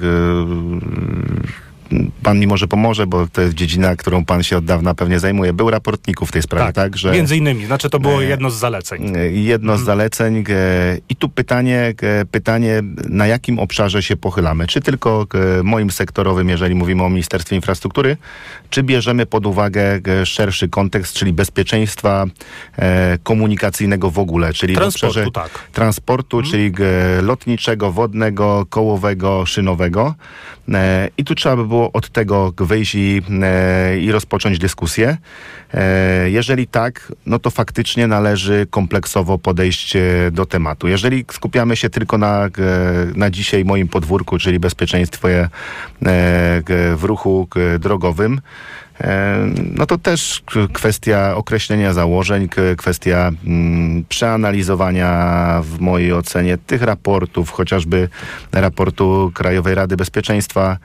Pan 2.24 2.38
mi 2.38 2.46
może 2.46 2.68
pomoże, 2.68 3.06
bo 3.06 3.26
to 3.32 3.40
jest 3.40 3.54
dziedzina, 3.54 3.96
którą 3.96 4.24
pan 4.24 4.42
się 4.42 4.56
od 4.56 4.64
dawna 4.64 4.94
pewnie 4.94 5.20
zajmuje. 5.20 5.52
Był 5.52 5.70
raportników 5.70 6.28
w 6.28 6.32
tej 6.32 6.42
sprawie, 6.42 6.72
tak? 6.72 6.96
że... 6.96 7.12
między 7.12 7.36
innymi. 7.36 7.66
Znaczy 7.66 7.90
to 7.90 7.98
było 7.98 8.22
E, 8.22 8.24
jedno 8.26 8.50
z 8.50 8.54
zaleceń. 8.54 9.16
E, 9.16 9.30
Jedno 9.30 9.78
z 9.78 9.80
zaleceń. 9.80 10.44
e, 10.48 10.98
I 11.08 11.16
tu 11.16 11.28
pytanie, 11.28 11.94
pytanie, 12.30 12.82
na 13.08 13.26
jakim 13.26 13.58
obszarze 13.58 14.02
się 14.02 14.16
pochylamy? 14.16 14.66
Czy 14.66 14.80
tylko 14.80 15.26
moim 15.62 15.90
sektorowym, 15.90 16.48
jeżeli 16.48 16.74
mówimy 16.74 17.02
o 17.02 17.08
Ministerstwie 17.08 17.56
Infrastruktury, 17.56 18.16
czy 18.70 18.82
bierzemy 18.82 19.26
pod 19.26 19.46
uwagę 19.46 20.00
szerszy 20.24 20.68
kontekst, 20.68 21.14
czyli 21.14 21.32
bezpieczeństwa 21.32 22.26
komunikacyjnego 23.22 24.10
w 24.10 24.18
ogóle, 24.18 24.52
czyli 24.52 24.74
w 24.74 24.76
Transportu, 24.76 25.06
obszarze 25.06 25.30
tak. 25.30 25.68
transportu, 25.72 26.42
czyli 26.42 26.72
e, 27.18 27.22
lotniczego, 27.22 27.92
wodnego, 27.92 28.66
kołowego, 28.70 29.46
szynowego. 29.46 30.14
E, 30.72 31.08
I 31.18 31.24
tu 31.24 31.34
trzeba 31.34 31.56
by 31.56 31.66
było 31.66 31.92
od 31.92 32.08
tego 32.08 32.52
wyjść 32.58 32.94
i, 32.94 33.22
e, 33.42 33.98
i 33.98 34.12
rozpocząć 34.12 34.58
dyskusję. 34.58 35.16
E, 35.74 36.30
Jeżeli 36.30 36.66
tak, 36.66 37.12
no 37.26 37.38
to 37.38 37.50
faktycznie 37.50 38.06
należy 38.06 38.66
kompleksowo 38.70 39.38
podejść 39.38 39.96
do 40.32 40.46
tematu. 40.46 40.88
Jeżeli 40.88 41.24
skupiamy 41.32 41.76
się 41.76 41.90
tylko 41.90 42.18
na, 42.18 42.48
na 43.14 43.30
dzisiaj 43.30 43.64
moim 43.64 43.88
podwórku, 43.88 44.38
czyli 44.38 44.58
bezpieczeństwie 44.58 45.48
w 46.96 47.00
ruchu 47.02 47.48
drogowym, 47.78 48.40
no 49.74 49.86
to 49.86 49.98
też 49.98 50.42
kwestia 50.72 51.36
określenia 51.36 51.92
założeń, 51.92 52.48
kwestia 52.76 53.30
mm, 53.46 54.04
przeanalizowania 54.08 55.60
w 55.64 55.80
mojej 55.80 56.12
ocenie 56.12 56.58
tych 56.58 56.82
raportów, 56.82 57.50
chociażby 57.50 58.08
raportu 58.52 59.32
Krajowej 59.34 59.74
Rady 59.74 59.96
Bezpieczeństwa, 59.96 60.78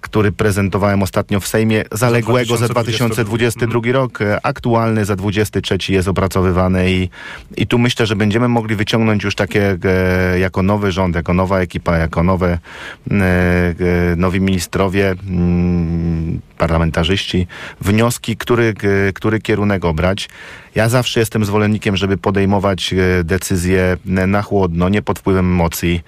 który 0.00 0.32
prezentowałem 0.32 1.02
ostatnio 1.02 1.40
w 1.40 1.46
Sejmie, 1.48 1.84
zaległego 1.92 2.56
za 2.56 2.68
2022 2.68 3.80
rok, 3.92 4.20
e, 4.20 4.46
aktualny 4.46 5.04
za 5.04 5.16
2023 5.16 5.92
jest 5.92 6.08
opracowywany 6.08 6.92
i, 6.92 7.08
i 7.56 7.66
tu 7.66 7.78
myślę, 7.78 8.06
że 8.06 8.16
będziemy 8.16 8.48
mogli 8.48 8.76
wyciągnąć 8.76 9.24
już 9.24 9.34
takie 9.34 9.78
e, 9.84 10.38
jako 10.38 10.62
nowy 10.62 10.92
rząd, 10.92 11.16
jako 11.16 11.34
nowa 11.34 11.60
ekipa, 11.60 11.96
jako 11.96 12.22
nowe 12.22 12.58
e, 13.10 13.14
e, 13.14 13.74
nowi 14.16 14.40
ministrowie, 14.40 15.14
mm, 15.28 16.40
parlamentarzyści, 16.58 17.46
wnioski, 17.80 18.36
który, 18.36 18.74
e, 19.08 19.12
który 19.12 19.40
kierunek 19.40 19.84
obrać. 19.84 20.28
Ja 20.74 20.88
zawsze 20.88 21.20
jestem 21.20 21.44
zwolennikiem, 21.44 21.96
żeby 21.96 22.16
podejmować 22.16 22.92
e, 22.92 23.24
decyzje 23.24 23.96
e, 24.16 24.26
na 24.26 24.42
chłodno, 24.42 24.88
nie 24.88 25.02
pod 25.02 25.18
wpływem 25.18 25.46
emocji. 25.46 26.00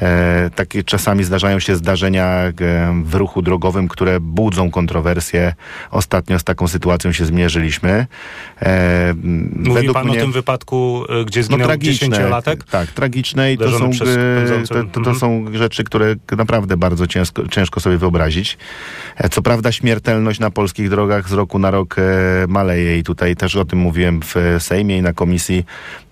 E, 0.00 0.50
takie 0.54 0.84
czasami 0.84 1.24
zdarzają 1.24 1.58
się 1.60 1.76
zdarzenia 1.76 2.26
e, 2.26 2.52
w 3.04 3.14
ruchu 3.14 3.42
drogowym, 3.42 3.88
które 3.88 4.20
budzą 4.20 4.70
kontrowersje. 4.70 5.54
Ostatnio 5.90 6.38
z 6.38 6.44
taką 6.44 6.68
sytuacją 6.68 7.12
się 7.12 7.24
zmierzyliśmy. 7.24 8.06
E, 8.62 9.14
Mówi 9.54 9.88
pan 9.88 10.10
o 10.10 10.14
tym 10.14 10.32
wypadku, 10.32 11.04
y, 11.20 11.24
gdzie 11.24 11.40
no, 11.40 11.44
zginął 11.46 11.66
tragiczne, 11.66 12.08
dziesięciolatek? 12.08 12.64
Tak, 12.64 12.90
tragiczne 12.92 13.52
i 13.52 13.58
to 13.58 13.78
są, 13.78 13.90
e, 13.90 14.66
to, 14.68 14.74
to, 14.74 14.84
to 14.84 14.98
Mhm. 15.00 15.16
są 15.18 15.44
rzeczy, 15.52 15.84
które 15.84 16.14
naprawdę 16.36 16.76
bardzo 16.76 17.06
ciężko, 17.06 17.48
ciężko 17.48 17.80
sobie 17.80 17.98
wyobrazić. 17.98 18.58
E, 19.16 19.28
Co 19.28 19.42
prawda 19.42 19.72
śmiertelność 19.72 20.40
na 20.40 20.50
polskich 20.50 20.90
drogach 20.90 21.28
z 21.28 21.32
roku 21.32 21.58
na 21.58 21.70
rok 21.70 21.96
e, 21.98 22.02
maleje 22.48 22.98
i 22.98 23.02
tutaj 23.02 23.36
też 23.36 23.56
o 23.56 23.64
tym 23.64 23.78
mówiłem 23.78 24.20
w 24.22 24.36
e, 24.36 24.60
Sejmie 24.60 24.98
i 24.98 25.02
na 25.02 25.12
komisji. 25.12 25.64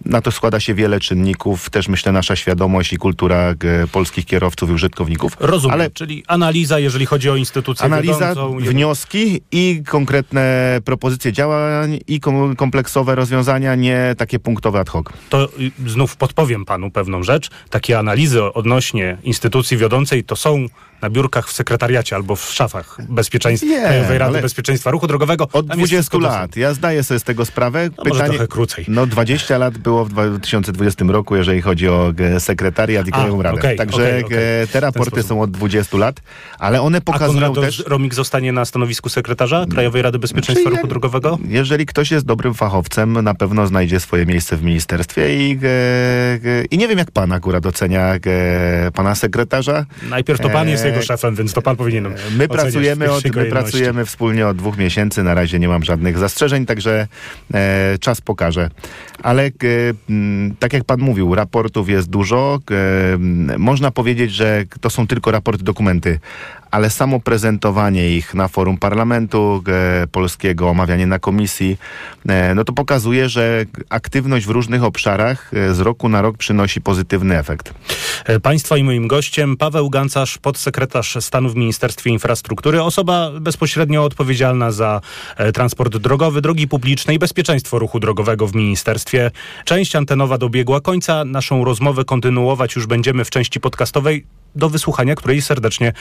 Na 0.04 0.20
to 0.20 0.30
składa 0.30 0.60
się 0.60 0.74
wiele 0.74 1.00
czynników, 1.00 1.70
też 1.70 1.88
myślę 1.88 2.12
nasza 2.12 2.36
świadomość 2.36 2.92
i 2.92 2.96
kultura 2.96 3.36
e, 3.38 3.54
polskich 3.92 4.26
kierowców 4.26 4.70
i 4.70 4.72
użytkowników. 4.72 5.36
Rozumiem, 5.40 5.74
Ale 5.74 5.90
czyli 5.90 6.24
analiza, 6.42 6.78
jeżeli 6.78 7.06
chodzi 7.06 7.30
o 7.30 7.36
instytucję 7.36 7.84
Analiza, 7.86 8.28
wiodącą. 8.28 8.58
wnioski 8.58 9.42
i 9.52 9.82
konkretne 9.86 10.78
propozycje 10.84 11.32
działań 11.32 11.98
i 12.08 12.20
kom- 12.20 12.56
kompleksowe 12.56 13.14
rozwiązania, 13.14 13.74
nie 13.74 14.14
takie 14.18 14.38
punktowe 14.38 14.80
ad 14.80 14.88
hoc. 14.88 15.06
To 15.28 15.44
y, 15.44 15.90
znów 15.90 16.16
podpowiem 16.16 16.64
panu 16.64 16.90
pewną 16.90 17.22
rzecz. 17.22 17.50
Takie 17.70 17.98
analizy 17.98 18.42
odnośnie 18.44 19.16
instytucji 19.22 19.76
wiodącej 19.76 20.24
to 20.24 20.36
są 20.36 20.66
na 21.02 21.10
biurkach 21.10 21.48
w 21.48 21.52
sekretariacie 21.52 22.16
albo 22.16 22.36
w 22.36 22.42
szafach 22.52 22.96
bezpieczeństwa, 23.08 23.68
Nie, 23.70 23.80
Krajowej 23.80 24.18
Rady 24.18 24.42
Bezpieczeństwa 24.42 24.90
Ruchu 24.90 25.06
Drogowego. 25.06 25.44
Od 25.44 25.52
Tam 25.52 25.78
jest 25.80 25.90
20 25.92 25.96
wszystko 25.96 26.18
lat. 26.18 26.56
Ja 26.56 26.74
zdaję 26.74 27.02
sobie 27.04 27.20
z 27.20 27.22
tego 27.22 27.44
sprawę. 27.44 27.88
No, 27.98 28.04
może 28.08 28.24
trochę 28.24 28.48
krócej. 28.48 28.84
No 28.88 29.06
20 29.06 29.58
lat 29.58 29.78
było 29.78 30.04
w 30.04 30.08
2020 30.08 31.04
roku, 31.08 31.36
jeżeli 31.36 31.62
chodzi 31.62 31.88
o 31.88 32.12
e, 32.18 32.40
sekretariat 32.40 33.08
i 33.08 33.12
Krajową 33.12 33.42
Radę. 33.42 33.58
okej, 33.58 33.76
Także 33.76 34.22
okej. 34.24 34.38
e, 34.62 34.66
te 34.66 34.80
raporty 34.80 35.22
są 35.22 35.40
od 35.42 35.50
20 35.50 35.96
lat, 35.98 36.20
ale 36.58 36.82
one 36.82 36.98
A 36.98 37.00
pokazują 37.00 37.54
Konrad 37.54 37.64
też... 37.64 37.84
Romik 37.86 38.14
zostanie 38.14 38.52
na 38.52 38.64
stanowisku 38.64 39.08
sekretarza 39.08 39.66
Krajowej 39.70 40.02
Rady 40.02 40.18
Bezpieczeństwa 40.18 40.62
Znaczy, 40.62 40.70
Ruchu 40.70 40.82
jak- 40.82 40.90
Drogowego? 40.90 41.38
Jeżeli 41.48 41.86
ktoś 41.86 42.10
jest 42.10 42.26
dobrym 42.26 42.54
fachowcem, 42.54 43.12
na 43.12 43.34
pewno 43.34 43.66
znajdzie 43.66 44.00
swoje 44.00 44.26
miejsce 44.26 44.56
w 44.56 44.62
ministerstwie 44.62 45.50
i, 45.50 45.58
e, 45.62 45.68
e, 45.68 46.64
i 46.70 46.78
nie 46.78 46.88
wiem, 46.88 46.98
jak 46.98 47.10
pan 47.10 47.32
akurat 47.32 47.66
ocenia 47.66 48.14
e, 48.14 48.90
pana 48.94 49.14
sekretarza. 49.14 49.86
Najpierw 50.10 50.40
to 50.40 50.50
pan 50.50 50.68
jest 50.68 50.84
Eee, 50.84 50.90
jego 50.90 51.02
szefem, 51.02 51.34
więc 51.34 51.52
to 51.52 51.62
pan 51.62 51.76
powinien 51.76 52.04
My 52.04 52.14
oceniać 52.14 52.48
pracujemy, 52.48 53.10
od, 53.10 53.24
my 53.24 53.44
pracujemy 53.44 54.04
wspólnie 54.04 54.46
od 54.46 54.56
dwóch 54.56 54.78
miesięcy. 54.78 55.22
Na 55.22 55.34
razie 55.34 55.58
nie 55.58 55.68
mam 55.68 55.84
żadnych 55.84 56.18
zastrzeżeń, 56.18 56.66
także 56.66 57.08
e, 57.54 57.98
czas 57.98 58.20
pokaże. 58.20 58.70
Ale 59.22 59.46
e, 59.46 59.50
tak 60.58 60.72
jak 60.72 60.84
pan 60.84 61.00
mówił, 61.00 61.34
raportów 61.34 61.88
jest 61.88 62.10
dużo. 62.10 62.58
E, 62.70 63.18
można 63.58 63.90
powiedzieć, 63.90 64.32
że 64.32 64.64
to 64.80 64.90
są 64.90 65.06
tylko 65.06 65.30
raporty, 65.30 65.64
dokumenty, 65.64 66.09
que 66.18 66.20
ale 66.70 66.90
samo 66.90 67.20
prezentowanie 67.20 68.16
ich 68.16 68.34
na 68.34 68.48
forum 68.48 68.78
parlamentu 68.78 69.62
e, 69.68 70.06
polskiego, 70.06 70.68
omawianie 70.68 71.06
na 71.06 71.18
komisji, 71.18 71.78
e, 72.28 72.54
no 72.54 72.64
to 72.64 72.72
pokazuje, 72.72 73.28
że 73.28 73.64
aktywność 73.88 74.46
w 74.46 74.50
różnych 74.50 74.84
obszarach 74.84 75.54
e, 75.54 75.74
z 75.74 75.80
roku 75.80 76.08
na 76.08 76.22
rok 76.22 76.36
przynosi 76.36 76.80
pozytywny 76.80 77.38
efekt. 77.38 77.74
Państwa 78.42 78.76
i 78.76 78.84
moim 78.84 79.08
gościem 79.08 79.56
Paweł 79.56 79.90
Gancarz, 79.90 80.38
podsekretarz 80.38 81.16
stanu 81.20 81.48
w 81.48 81.56
Ministerstwie 81.56 82.10
Infrastruktury, 82.10 82.82
osoba 82.82 83.30
bezpośrednio 83.40 84.04
odpowiedzialna 84.04 84.72
za 84.72 85.00
transport 85.54 85.96
drogowy, 85.96 86.40
drogi 86.40 86.68
publiczne 86.68 87.14
i 87.14 87.18
bezpieczeństwo 87.18 87.78
ruchu 87.78 88.00
drogowego 88.00 88.46
w 88.46 88.54
ministerstwie. 88.54 89.30
Część 89.64 89.96
antenowa 89.96 90.38
dobiegła 90.38 90.80
końca. 90.80 91.24
Naszą 91.24 91.64
rozmowę 91.64 92.04
kontynuować 92.04 92.76
już 92.76 92.86
będziemy 92.86 93.24
w 93.24 93.30
części 93.30 93.60
podcastowej 93.60 94.24
do 94.54 94.68
wysłuchania, 94.68 95.14
której 95.14 95.42
serdecznie 95.42 95.92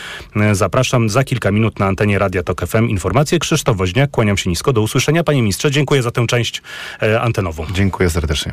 zapraszam 0.59 1.09
za 1.09 1.23
kilka 1.23 1.51
minut 1.51 1.79
na 1.79 1.85
antenie 1.85 2.19
Radia 2.19 2.43
Tok 2.43 2.67
FM. 2.67 2.89
Informacje 2.89 3.39
Krzysztof 3.39 3.77
Woźniak. 3.77 4.11
Kłaniam 4.11 4.37
się 4.37 4.49
nisko. 4.49 4.73
Do 4.73 4.81
usłyszenia, 4.81 5.23
panie 5.23 5.41
ministrze. 5.41 5.71
Dziękuję 5.71 6.01
za 6.01 6.11
tę 6.11 6.27
część 6.27 6.61
e, 7.01 7.21
antenową. 7.21 7.65
Dziękuję 7.73 8.09
serdecznie. 8.09 8.51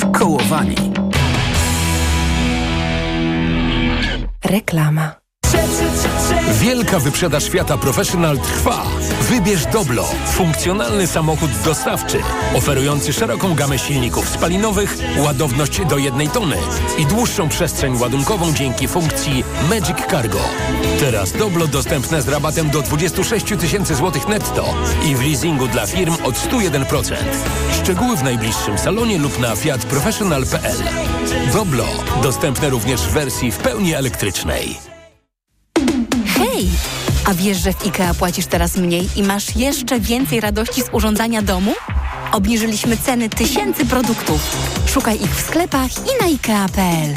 Skołowani. 0.00 0.76
Reklama. 4.44 5.14
Wielka 6.64 6.98
wyprzedaż 6.98 7.44
świata 7.44 7.78
Professional 7.78 8.38
trwa. 8.38 8.86
Wybierz 9.20 9.66
Doblo, 9.66 10.04
funkcjonalny 10.26 11.06
samochód 11.06 11.50
dostawczy, 11.64 12.18
oferujący 12.54 13.12
szeroką 13.12 13.54
gamę 13.54 13.78
silników 13.78 14.28
spalinowych, 14.28 14.98
ładowność 15.18 15.84
do 15.84 15.98
jednej 15.98 16.28
tony 16.28 16.56
i 16.98 17.06
dłuższą 17.06 17.48
przestrzeń 17.48 17.98
ładunkową 17.98 18.52
dzięki 18.52 18.88
funkcji 18.88 19.44
Magic 19.70 19.96
Cargo. 20.10 20.38
Teraz 21.00 21.32
Doblo 21.32 21.66
dostępne 21.66 22.22
z 22.22 22.28
rabatem 22.28 22.70
do 22.70 22.82
26 22.82 23.46
tysięcy 23.60 23.94
złotych 23.94 24.28
netto 24.28 24.74
i 25.06 25.16
w 25.16 25.22
leasingu 25.22 25.68
dla 25.68 25.86
firm 25.86 26.16
od 26.22 26.34
101%. 26.34 27.14
Szczegóły 27.82 28.16
w 28.16 28.22
najbliższym 28.22 28.78
salonie 28.78 29.18
lub 29.18 29.38
na 29.38 29.56
fiatprofessional.pl. 29.56 30.78
Doblo, 31.52 31.86
dostępne 32.22 32.70
również 32.70 33.00
w 33.00 33.10
wersji 33.10 33.52
w 33.52 33.58
pełni 33.58 33.94
elektrycznej. 33.94 34.93
A 37.26 37.34
wiesz, 37.34 37.58
że 37.58 37.72
w 37.72 37.86
IKEA 37.86 38.14
płacisz 38.18 38.46
teraz 38.46 38.76
mniej 38.76 39.08
i 39.16 39.22
masz 39.22 39.56
jeszcze 39.56 40.00
więcej 40.00 40.40
radości 40.40 40.82
z 40.82 40.88
urządzania 40.92 41.42
domu? 41.42 41.72
Obniżyliśmy 42.32 42.96
ceny 42.96 43.28
tysięcy 43.28 43.86
produktów. 43.86 44.56
Szukaj 44.86 45.22
ich 45.22 45.36
w 45.36 45.40
sklepach 45.40 45.90
i 45.90 46.20
na 46.20 46.26
IKEA.pl. 46.26 47.14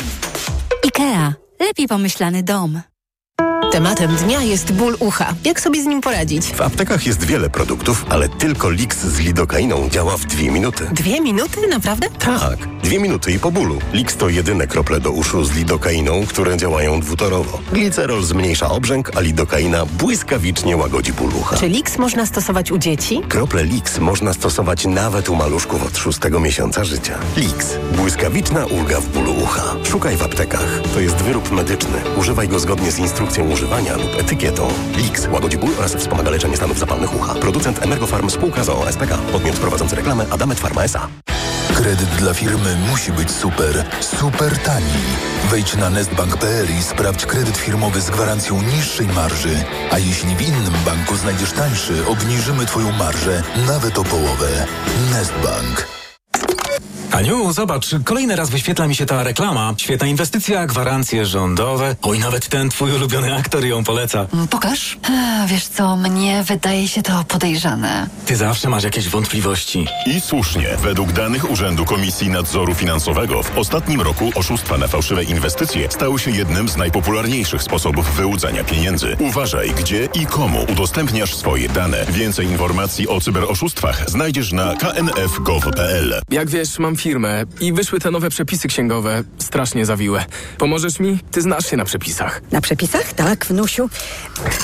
IKEA. 0.86 1.34
Lepiej 1.60 1.88
pomyślany 1.88 2.44
dom. 2.44 2.82
Tematem 3.72 4.16
dnia 4.16 4.42
jest 4.44 4.72
ból 4.72 4.96
ucha. 5.00 5.34
Jak 5.46 5.60
sobie 5.62 5.84
z 5.84 5.86
nim 5.86 6.02
poradzić? 6.02 6.46
W 6.48 6.62
aptekach 6.62 7.06
jest 7.08 7.24
wiele 7.24 7.50
produktów, 7.50 8.06
ale 8.10 8.30
tylko 8.30 8.70
Lix 8.70 8.98
z 8.98 9.20
lidokainą 9.20 9.90
działa 9.90 10.18
w 10.18 10.26
dwie 10.26 10.52
minuty. 10.52 10.88
Dwie 10.92 11.22
minuty? 11.22 11.68
Naprawdę? 11.70 12.08
Tak, 12.20 12.58
dwie 12.84 13.00
minuty 13.00 13.32
i 13.32 13.40
po 13.40 13.52
bólu. 13.52 13.80
Lix 13.94 14.16
to 14.18 14.30
jedyne 14.30 14.68
krople 14.68 15.00
do 15.00 15.12
uszu 15.12 15.44
z 15.44 15.56
lidokainą, 15.56 16.26
które 16.28 16.58
działają 16.58 17.00
dwutorowo. 17.02 17.60
Glicerol 17.74 18.24
zmniejsza 18.24 18.70
obrzęk, 18.70 19.12
a 19.16 19.20
lidokaina 19.20 19.86
błyskawicznie 19.86 20.78
łagodzi 20.78 21.14
ból 21.14 21.32
ucha. 21.40 21.58
Czy 21.58 21.68
Lix 21.70 21.98
można 21.98 22.26
stosować 22.26 22.72
u 22.72 22.78
dzieci? 22.78 23.22
Krople 23.30 23.64
Lix 23.64 24.00
można 24.00 24.34
stosować 24.34 24.86
nawet 24.86 25.30
u 25.30 25.36
maluszków 25.36 25.84
od 25.86 25.98
szóstego 25.98 26.40
miesiąca 26.40 26.84
życia. 26.84 27.18
Lix. 27.38 27.66
Błyskawiczna 27.96 28.66
ulga 28.66 29.00
w 29.02 29.08
bólu 29.08 29.34
ucha. 29.44 29.64
Szukaj 29.84 30.18
w 30.18 30.24
aptekach. 30.24 30.82
To 30.94 31.00
jest 31.00 31.16
wyrób 31.16 31.52
medyczny. 31.52 32.02
Używaj 32.18 32.48
go 32.48 32.60
zgodnie 32.60 32.92
z 32.92 33.00
instrukcją 33.00 33.52
używania 33.58 33.98
lub 33.98 34.20
etykietą. 34.20 34.68
Lix 34.98 35.28
łagodzi 35.32 35.58
ból 35.58 35.70
oraz 35.80 35.96
wspomaga 35.96 36.32
leczenie 36.32 36.58
stanów 36.58 36.80
zapalnych 36.80 37.16
ucha. 37.16 37.36
Producent 37.36 37.84
Emergofarm 37.84 38.30
spółka 38.30 38.64
z 38.64 38.70
OSPK. 38.70 39.18
Podmiot 39.32 39.56
prowadzący 39.56 39.96
reklamę 39.96 40.26
Adamet 40.32 40.60
Pharma 40.60 40.84
S.A. 40.84 41.08
Kredyt 41.76 42.10
dla 42.10 42.34
firmy 42.34 42.78
musi 42.90 43.12
być 43.12 43.32
super, 43.32 43.86
super 44.02 44.58
tani. 44.58 45.02
Wejdź 45.52 45.76
na 45.76 45.90
nestbank.pl 45.90 46.68
i 46.80 46.84
sprawdź 46.84 47.26
kredyt 47.26 47.58
firmowy 47.58 48.02
z 48.02 48.10
gwarancją 48.10 48.62
niższej 48.62 49.08
marży. 49.08 49.64
A 49.92 50.00
jeśli 50.00 50.36
w 50.36 50.42
innym 50.42 50.74
banku 50.86 51.16
znajdziesz 51.16 51.52
tańszy, 51.52 52.08
obniżymy 52.08 52.66
Twoją 52.66 52.92
marżę 52.92 53.44
nawet 53.68 53.98
o 53.98 54.04
połowę. 54.04 54.66
Nestbank. 55.12 55.97
Aniu, 57.12 57.54
zobacz, 57.54 57.90
kolejny 58.04 58.36
raz 58.36 58.50
wyświetla 58.50 58.88
mi 58.88 58.96
się 58.96 59.06
ta 59.06 59.24
reklama. 59.24 59.74
Świetna 59.78 60.08
inwestycja, 60.08 60.66
gwarancje 60.68 61.26
rządowe. 61.26 61.96
Oj, 62.02 62.20
nawet 62.20 62.50
ten 62.50 62.70
twój 62.70 62.92
ulubiony 62.92 63.36
aktor 63.36 63.66
ją 63.66 63.84
poleca. 63.84 64.28
Pokaż. 64.50 64.98
A, 65.12 65.48
wiesz 65.48 65.68
co, 65.68 65.96
mnie 65.98 66.44
wydaje 66.44 66.88
się 66.88 67.02
to 67.04 67.24
podejrzane. 67.28 68.08
Ty 68.26 68.36
zawsze 68.36 68.70
masz 68.70 68.84
jakieś 68.84 69.10
wątpliwości. 69.10 69.88
I 70.06 70.22
słusznie. 70.22 70.68
Według 70.84 71.12
danych 71.12 71.52
Urzędu 71.52 71.86
Komisji 71.86 72.30
Nadzoru 72.30 72.76
Finansowego 72.76 73.44
w 73.44 73.58
ostatnim 73.58 74.02
roku 74.02 74.32
oszustwa 74.36 74.78
na 74.78 74.88
fałszywe 74.88 75.24
inwestycje 75.24 75.88
stały 75.92 76.20
się 76.20 76.32
jednym 76.32 76.70
z 76.70 76.78
najpopularniejszych 76.78 77.64
sposobów 77.64 78.16
wyłudzania 78.16 78.64
pieniędzy. 78.64 79.16
Uważaj, 79.20 79.72
gdzie 79.72 80.10
i 80.14 80.26
komu 80.26 80.66
udostępniasz 80.72 81.36
swoje 81.36 81.70
dane. 81.70 82.06
Więcej 82.10 82.46
informacji 82.48 83.08
o 83.08 83.22
cyberoszustwach 83.22 84.10
znajdziesz 84.10 84.52
na 84.52 84.76
knf.gov.pl. 84.76 86.20
Jak 86.30 86.50
wiesz, 86.50 86.80
mam 86.80 86.97
firmę 86.98 87.44
i 87.60 87.74
wyszły 87.74 88.00
te 88.00 88.12
nowe 88.12 88.30
przepisy 88.30 88.68
księgowe. 88.68 89.24
Strasznie 89.40 89.86
zawiłe. 89.86 90.26
Pomożesz 90.58 91.00
mi? 91.00 91.20
Ty 91.32 91.42
znasz 91.42 91.70
się 91.70 91.78
na 91.78 91.86
przepisach. 91.86 92.42
Na 92.52 92.62
przepisach? 92.62 93.14
Tak, 93.14 93.46
wnusiu. 93.46 93.90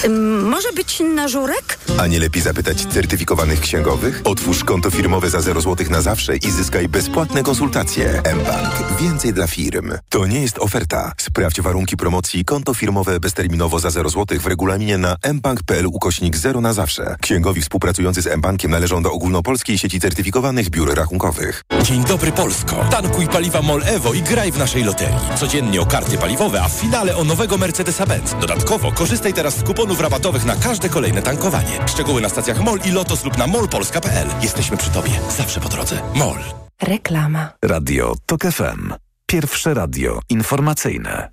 Ym, 0.06 0.50
może 0.50 0.74
być 0.74 1.00
na 1.16 1.28
żurek? 1.28 1.78
A 2.00 2.08
nie 2.08 2.20
lepiej 2.20 2.42
zapytać 2.42 2.86
certyfikowanych 2.86 3.60
księgowych? 3.60 4.22
Otwórz 4.24 4.64
konto 4.64 4.92
firmowe 4.92 5.30
za 5.30 5.42
0 5.42 5.62
zł 5.62 5.88
na 5.90 6.02
zawsze 6.02 6.38
i 6.38 6.52
zyskaj 6.52 6.88
bezpłatne 6.88 7.44
konsultacje. 7.44 8.22
mBank. 8.36 9.00
Więcej 9.02 9.34
dla 9.34 9.48
firm. 9.48 9.92
To 10.10 10.28
nie 10.28 10.42
jest 10.42 10.60
oferta. 10.60 11.12
Sprawdź 11.18 11.62
warunki 11.62 11.98
promocji 11.98 12.46
konto 12.46 12.74
firmowe 12.74 13.20
bezterminowo 13.20 13.80
za 13.80 13.90
0 13.90 14.10
zł 14.10 14.40
w 14.40 14.48
regulaminie 14.48 14.98
na 14.98 15.16
mbank.pl 15.34 15.88
ukośnik 15.88 16.38
0 16.38 16.62
na 16.62 16.74
zawsze. 16.74 17.16
Księgowi 17.22 17.62
współpracujący 17.62 18.22
z 18.22 18.38
mBankiem 18.38 18.72
należą 18.72 19.04
do 19.04 19.12
ogólnopolskiej 19.12 19.78
sieci 19.78 20.00
certyfikowanych 20.00 20.70
biur 20.70 20.96
rachunkowych. 20.96 21.64
Dzień 21.84 22.04
dobry 22.04 22.23
Polsko. 22.32 22.76
Tankuj 22.92 23.28
paliwa 23.28 23.62
MOL 23.62 23.84
Evo 23.86 24.14
i 24.14 24.22
graj 24.22 24.52
w 24.52 24.58
naszej 24.58 24.84
loterii. 24.84 25.16
Codziennie 25.40 25.82
o 25.82 25.86
karty 25.86 26.18
paliwowe, 26.18 26.62
a 26.62 26.68
w 26.68 26.72
finale 26.72 27.16
o 27.16 27.24
nowego 27.24 27.58
Mercedesa-Benz. 27.58 28.40
Dodatkowo 28.40 28.92
korzystaj 28.92 29.34
teraz 29.34 29.58
z 29.58 29.64
kuponów 29.64 30.00
rabatowych 30.00 30.46
na 30.46 30.56
każde 30.56 30.90
kolejne 30.90 31.22
tankowanie. 31.22 31.80
Szczegóły 31.88 32.22
na 32.22 32.30
stacjach 32.30 32.62
MOL 32.62 32.80
i 32.86 32.92
Lotos 32.92 33.24
lub 33.24 33.38
na 33.38 33.48
molpolska.pl. 33.48 34.28
Jesteśmy 34.42 34.78
przy 34.78 34.90
Tobie. 34.90 35.12
Zawsze 35.38 35.60
po 35.60 35.70
drodze. 35.70 36.00
MOL. 36.16 36.40
Reklama. 36.82 37.50
Radio 37.66 38.16
TOK 38.26 38.42
FM. 38.42 38.94
Pierwsze 39.26 39.74
radio 39.74 40.20
informacyjne. 40.30 41.30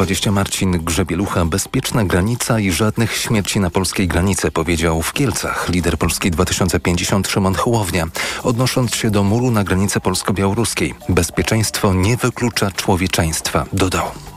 Dwadzieścia 0.00 0.32
Marcin 0.32 0.84
Grzebielucha. 0.84 1.44
Bezpieczna 1.44 2.04
granica 2.04 2.60
i 2.60 2.70
żadnych 2.70 3.16
śmierci 3.16 3.60
na 3.60 3.70
polskiej 3.70 4.08
granicy, 4.08 4.50
powiedział 4.50 5.02
w 5.02 5.12
Kielcach 5.12 5.68
lider 5.68 5.98
Polski 5.98 6.30
2050 6.30 7.28
Szymon 7.28 7.54
Hołownia, 7.54 8.06
odnosząc 8.42 8.94
się 8.94 9.10
do 9.10 9.22
muru 9.22 9.50
na 9.50 9.64
granicy 9.64 10.00
polsko-białoruskiej. 10.00 10.94
Bezpieczeństwo 11.08 11.94
nie 11.94 12.16
wyklucza 12.16 12.70
człowieczeństwa, 12.70 13.66
dodał. 13.72 14.29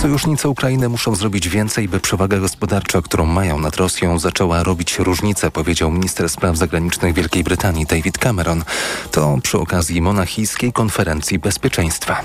Sojusznicy 0.00 0.48
Ukrainy 0.48 0.88
muszą 0.88 1.14
zrobić 1.14 1.48
więcej, 1.48 1.88
by 1.88 2.00
przewaga 2.00 2.38
gospodarcza, 2.38 3.02
którą 3.02 3.26
mają 3.26 3.58
nad 3.58 3.76
Rosją, 3.76 4.18
zaczęła 4.18 4.62
robić 4.62 4.98
różnicę, 4.98 5.50
powiedział 5.50 5.90
minister 5.90 6.28
spraw 6.28 6.56
zagranicznych 6.56 7.14
Wielkiej 7.14 7.44
Brytanii 7.44 7.86
David 7.86 8.18
Cameron. 8.18 8.64
To 9.10 9.38
przy 9.42 9.58
okazji 9.58 10.00
monachijskiej 10.00 10.72
konferencji 10.72 11.38
bezpieczeństwa. 11.38 12.22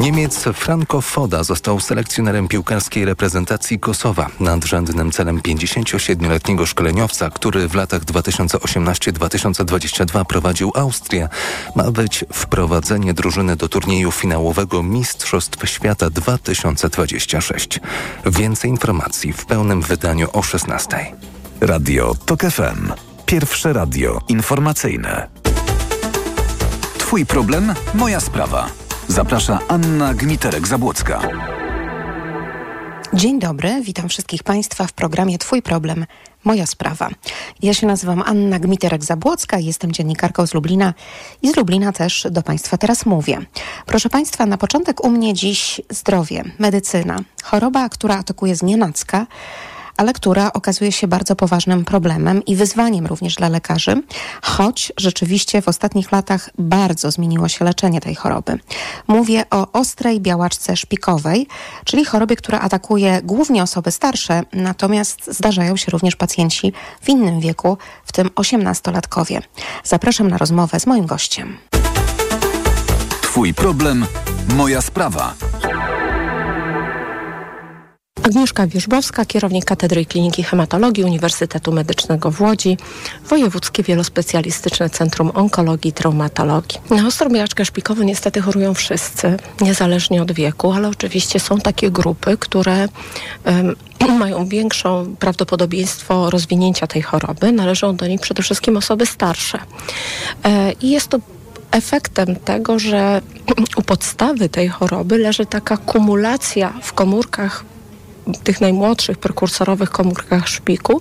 Niemiec 0.00 0.44
Franco 0.54 1.00
Foda 1.00 1.44
został 1.44 1.80
selekcjonerem 1.80 2.48
piłkarskiej 2.48 3.04
reprezentacji 3.04 3.78
Kosowa. 3.78 4.30
Nadrzędnym 4.40 5.12
celem 5.12 5.40
57-letniego 5.40 6.66
szkoleniowca, 6.66 7.30
który 7.30 7.68
w 7.68 7.74
latach 7.74 8.04
2018-2022 8.04 10.24
prowadził 10.24 10.72
Austrię, 10.74 11.28
ma 11.76 11.90
być 11.90 12.24
wprowadzenie 12.32 13.14
drużyny 13.14 13.56
do 13.56 13.68
turnieju 13.68 14.12
finałowego 14.12 14.82
Mistrzostw 14.82 15.68
Świata 15.68 16.10
2026. 16.38 17.80
Więcej 18.26 18.70
informacji 18.70 19.32
w 19.32 19.46
pełnym 19.46 19.82
wydaniu 19.82 20.28
o 20.32 20.42
16. 20.42 20.96
Radio 21.60 22.14
TOK 22.26 22.40
FM. 22.40 22.92
Pierwsze 23.26 23.72
radio 23.72 24.20
informacyjne. 24.28 25.28
Twój 26.98 27.26
problem, 27.26 27.74
moja 27.94 28.20
sprawa. 28.20 28.66
Zaprasza 29.08 29.58
Anna 29.68 30.14
Gmiterek-Zabłocka. 30.14 31.28
Dzień 33.14 33.38
dobry, 33.38 33.82
witam 33.82 34.08
wszystkich 34.08 34.42
Państwa 34.42 34.86
w 34.86 34.92
programie 34.92 35.38
Twój 35.38 35.62
problem, 35.62 36.06
moja 36.46 36.66
sprawa. 36.66 37.10
Ja 37.62 37.74
się 37.74 37.86
nazywam 37.86 38.22
Anna 38.26 38.60
Gmiterek-Zabłocka, 38.60 39.60
jestem 39.60 39.92
dziennikarką 39.92 40.46
z 40.46 40.54
Lublina 40.54 40.94
i 41.42 41.50
z 41.50 41.56
Lublina 41.56 41.92
też 41.92 42.26
do 42.30 42.42
Państwa 42.42 42.78
teraz 42.78 43.06
mówię. 43.06 43.38
Proszę 43.86 44.08
Państwa, 44.08 44.46
na 44.46 44.58
początek 44.58 45.04
u 45.04 45.10
mnie 45.10 45.34
dziś 45.34 45.80
zdrowie, 45.90 46.44
medycyna, 46.58 47.18
choroba, 47.44 47.88
która 47.88 48.18
atakuje 48.18 48.56
z 48.56 48.62
ale 49.96 50.12
która 50.12 50.52
okazuje 50.52 50.92
się 50.92 51.08
bardzo 51.08 51.36
poważnym 51.36 51.84
problemem 51.84 52.44
i 52.44 52.56
wyzwaniem 52.56 53.06
również 53.06 53.34
dla 53.34 53.48
lekarzy, 53.48 54.02
choć 54.42 54.92
rzeczywiście 54.96 55.62
w 55.62 55.68
ostatnich 55.68 56.12
latach 56.12 56.50
bardzo 56.58 57.10
zmieniło 57.10 57.48
się 57.48 57.64
leczenie 57.64 58.00
tej 58.00 58.14
choroby. 58.14 58.58
Mówię 59.06 59.44
o 59.50 59.72
ostrej 59.72 60.20
białaczce 60.20 60.76
szpikowej, 60.76 61.46
czyli 61.84 62.04
chorobie, 62.04 62.36
która 62.36 62.60
atakuje 62.60 63.20
głównie 63.22 63.62
osoby 63.62 63.90
starsze, 63.90 64.42
natomiast 64.52 65.34
zdarzają 65.34 65.76
się 65.76 65.90
również 65.90 66.16
pacjenci 66.16 66.72
w 67.02 67.08
innym 67.08 67.40
wieku, 67.40 67.78
w 68.04 68.12
tym 68.12 68.28
18-latkowie. 68.28 69.40
Zapraszam 69.84 70.28
na 70.28 70.38
rozmowę 70.38 70.80
z 70.80 70.86
moim 70.86 71.06
gościem. 71.06 71.56
Twój 73.22 73.54
problem, 73.54 74.06
moja 74.56 74.82
sprawa. 74.82 75.34
Agnieszka 78.26 78.66
Wierzbowska, 78.66 79.24
kierownik 79.24 79.64
Katedry 79.64 80.00
i 80.00 80.06
Kliniki 80.06 80.42
Hematologii 80.42 81.04
Uniwersytetu 81.04 81.72
Medycznego 81.72 82.30
w 82.30 82.40
Łodzi, 82.40 82.76
Wojewódzkie 83.28 83.82
Wielospecjalistyczne 83.82 84.90
Centrum 84.90 85.30
Onkologii 85.34 85.88
i 85.90 85.92
Traumatologii. 85.92 86.80
Na 86.90 87.06
ostrą 87.06 87.30
białaczkę 87.30 87.64
szpikową 87.64 88.02
niestety 88.02 88.40
chorują 88.40 88.74
wszyscy, 88.74 89.36
niezależnie 89.60 90.22
od 90.22 90.32
wieku, 90.32 90.72
ale 90.72 90.88
oczywiście 90.88 91.40
są 91.40 91.58
takie 91.58 91.90
grupy, 91.90 92.36
które 92.36 92.88
um, 93.44 94.18
mają 94.18 94.46
większą 94.46 95.16
prawdopodobieństwo 95.18 96.30
rozwinięcia 96.30 96.86
tej 96.86 97.02
choroby. 97.02 97.52
Należą 97.52 97.96
do 97.96 98.06
nich 98.06 98.20
przede 98.20 98.42
wszystkim 98.42 98.76
osoby 98.76 99.06
starsze. 99.06 99.58
E, 100.44 100.72
I 100.72 100.90
jest 100.90 101.08
to 101.08 101.18
efektem 101.70 102.36
tego, 102.36 102.78
że 102.78 103.20
u 103.80 103.82
podstawy 103.82 104.48
tej 104.48 104.68
choroby 104.68 105.18
leży 105.18 105.46
taka 105.46 105.76
kumulacja 105.76 106.72
w 106.82 106.92
komórkach 106.92 107.75
tych 108.44 108.60
najmłodszych 108.60 109.18
prekursorowych 109.18 109.90
komórkach 109.90 110.48
szpiku 110.48 111.00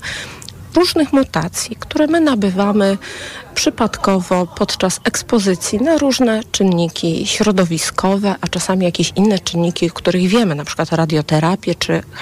różnych 0.76 1.14
mutacji, 1.14 1.76
które 1.80 2.08
my 2.08 2.22
nabywamy 2.22 2.98
przypadkowo 3.56 4.46
podczas 4.46 5.00
ekspozycji 5.04 5.80
na 5.82 5.98
różne 5.98 6.42
czynniki 6.52 7.28
środowiskowe, 7.28 8.36
a 8.42 8.48
czasami 8.48 8.86
jakieś 8.86 9.14
inne 9.16 9.40
czynniki, 9.40 9.90
których 9.90 10.28
wiemy, 10.28 10.56
na 10.56 10.66
przykład 10.66 10.92
radioterapię 10.92 11.76
czy 11.76 12.04
chemię 12.12 12.16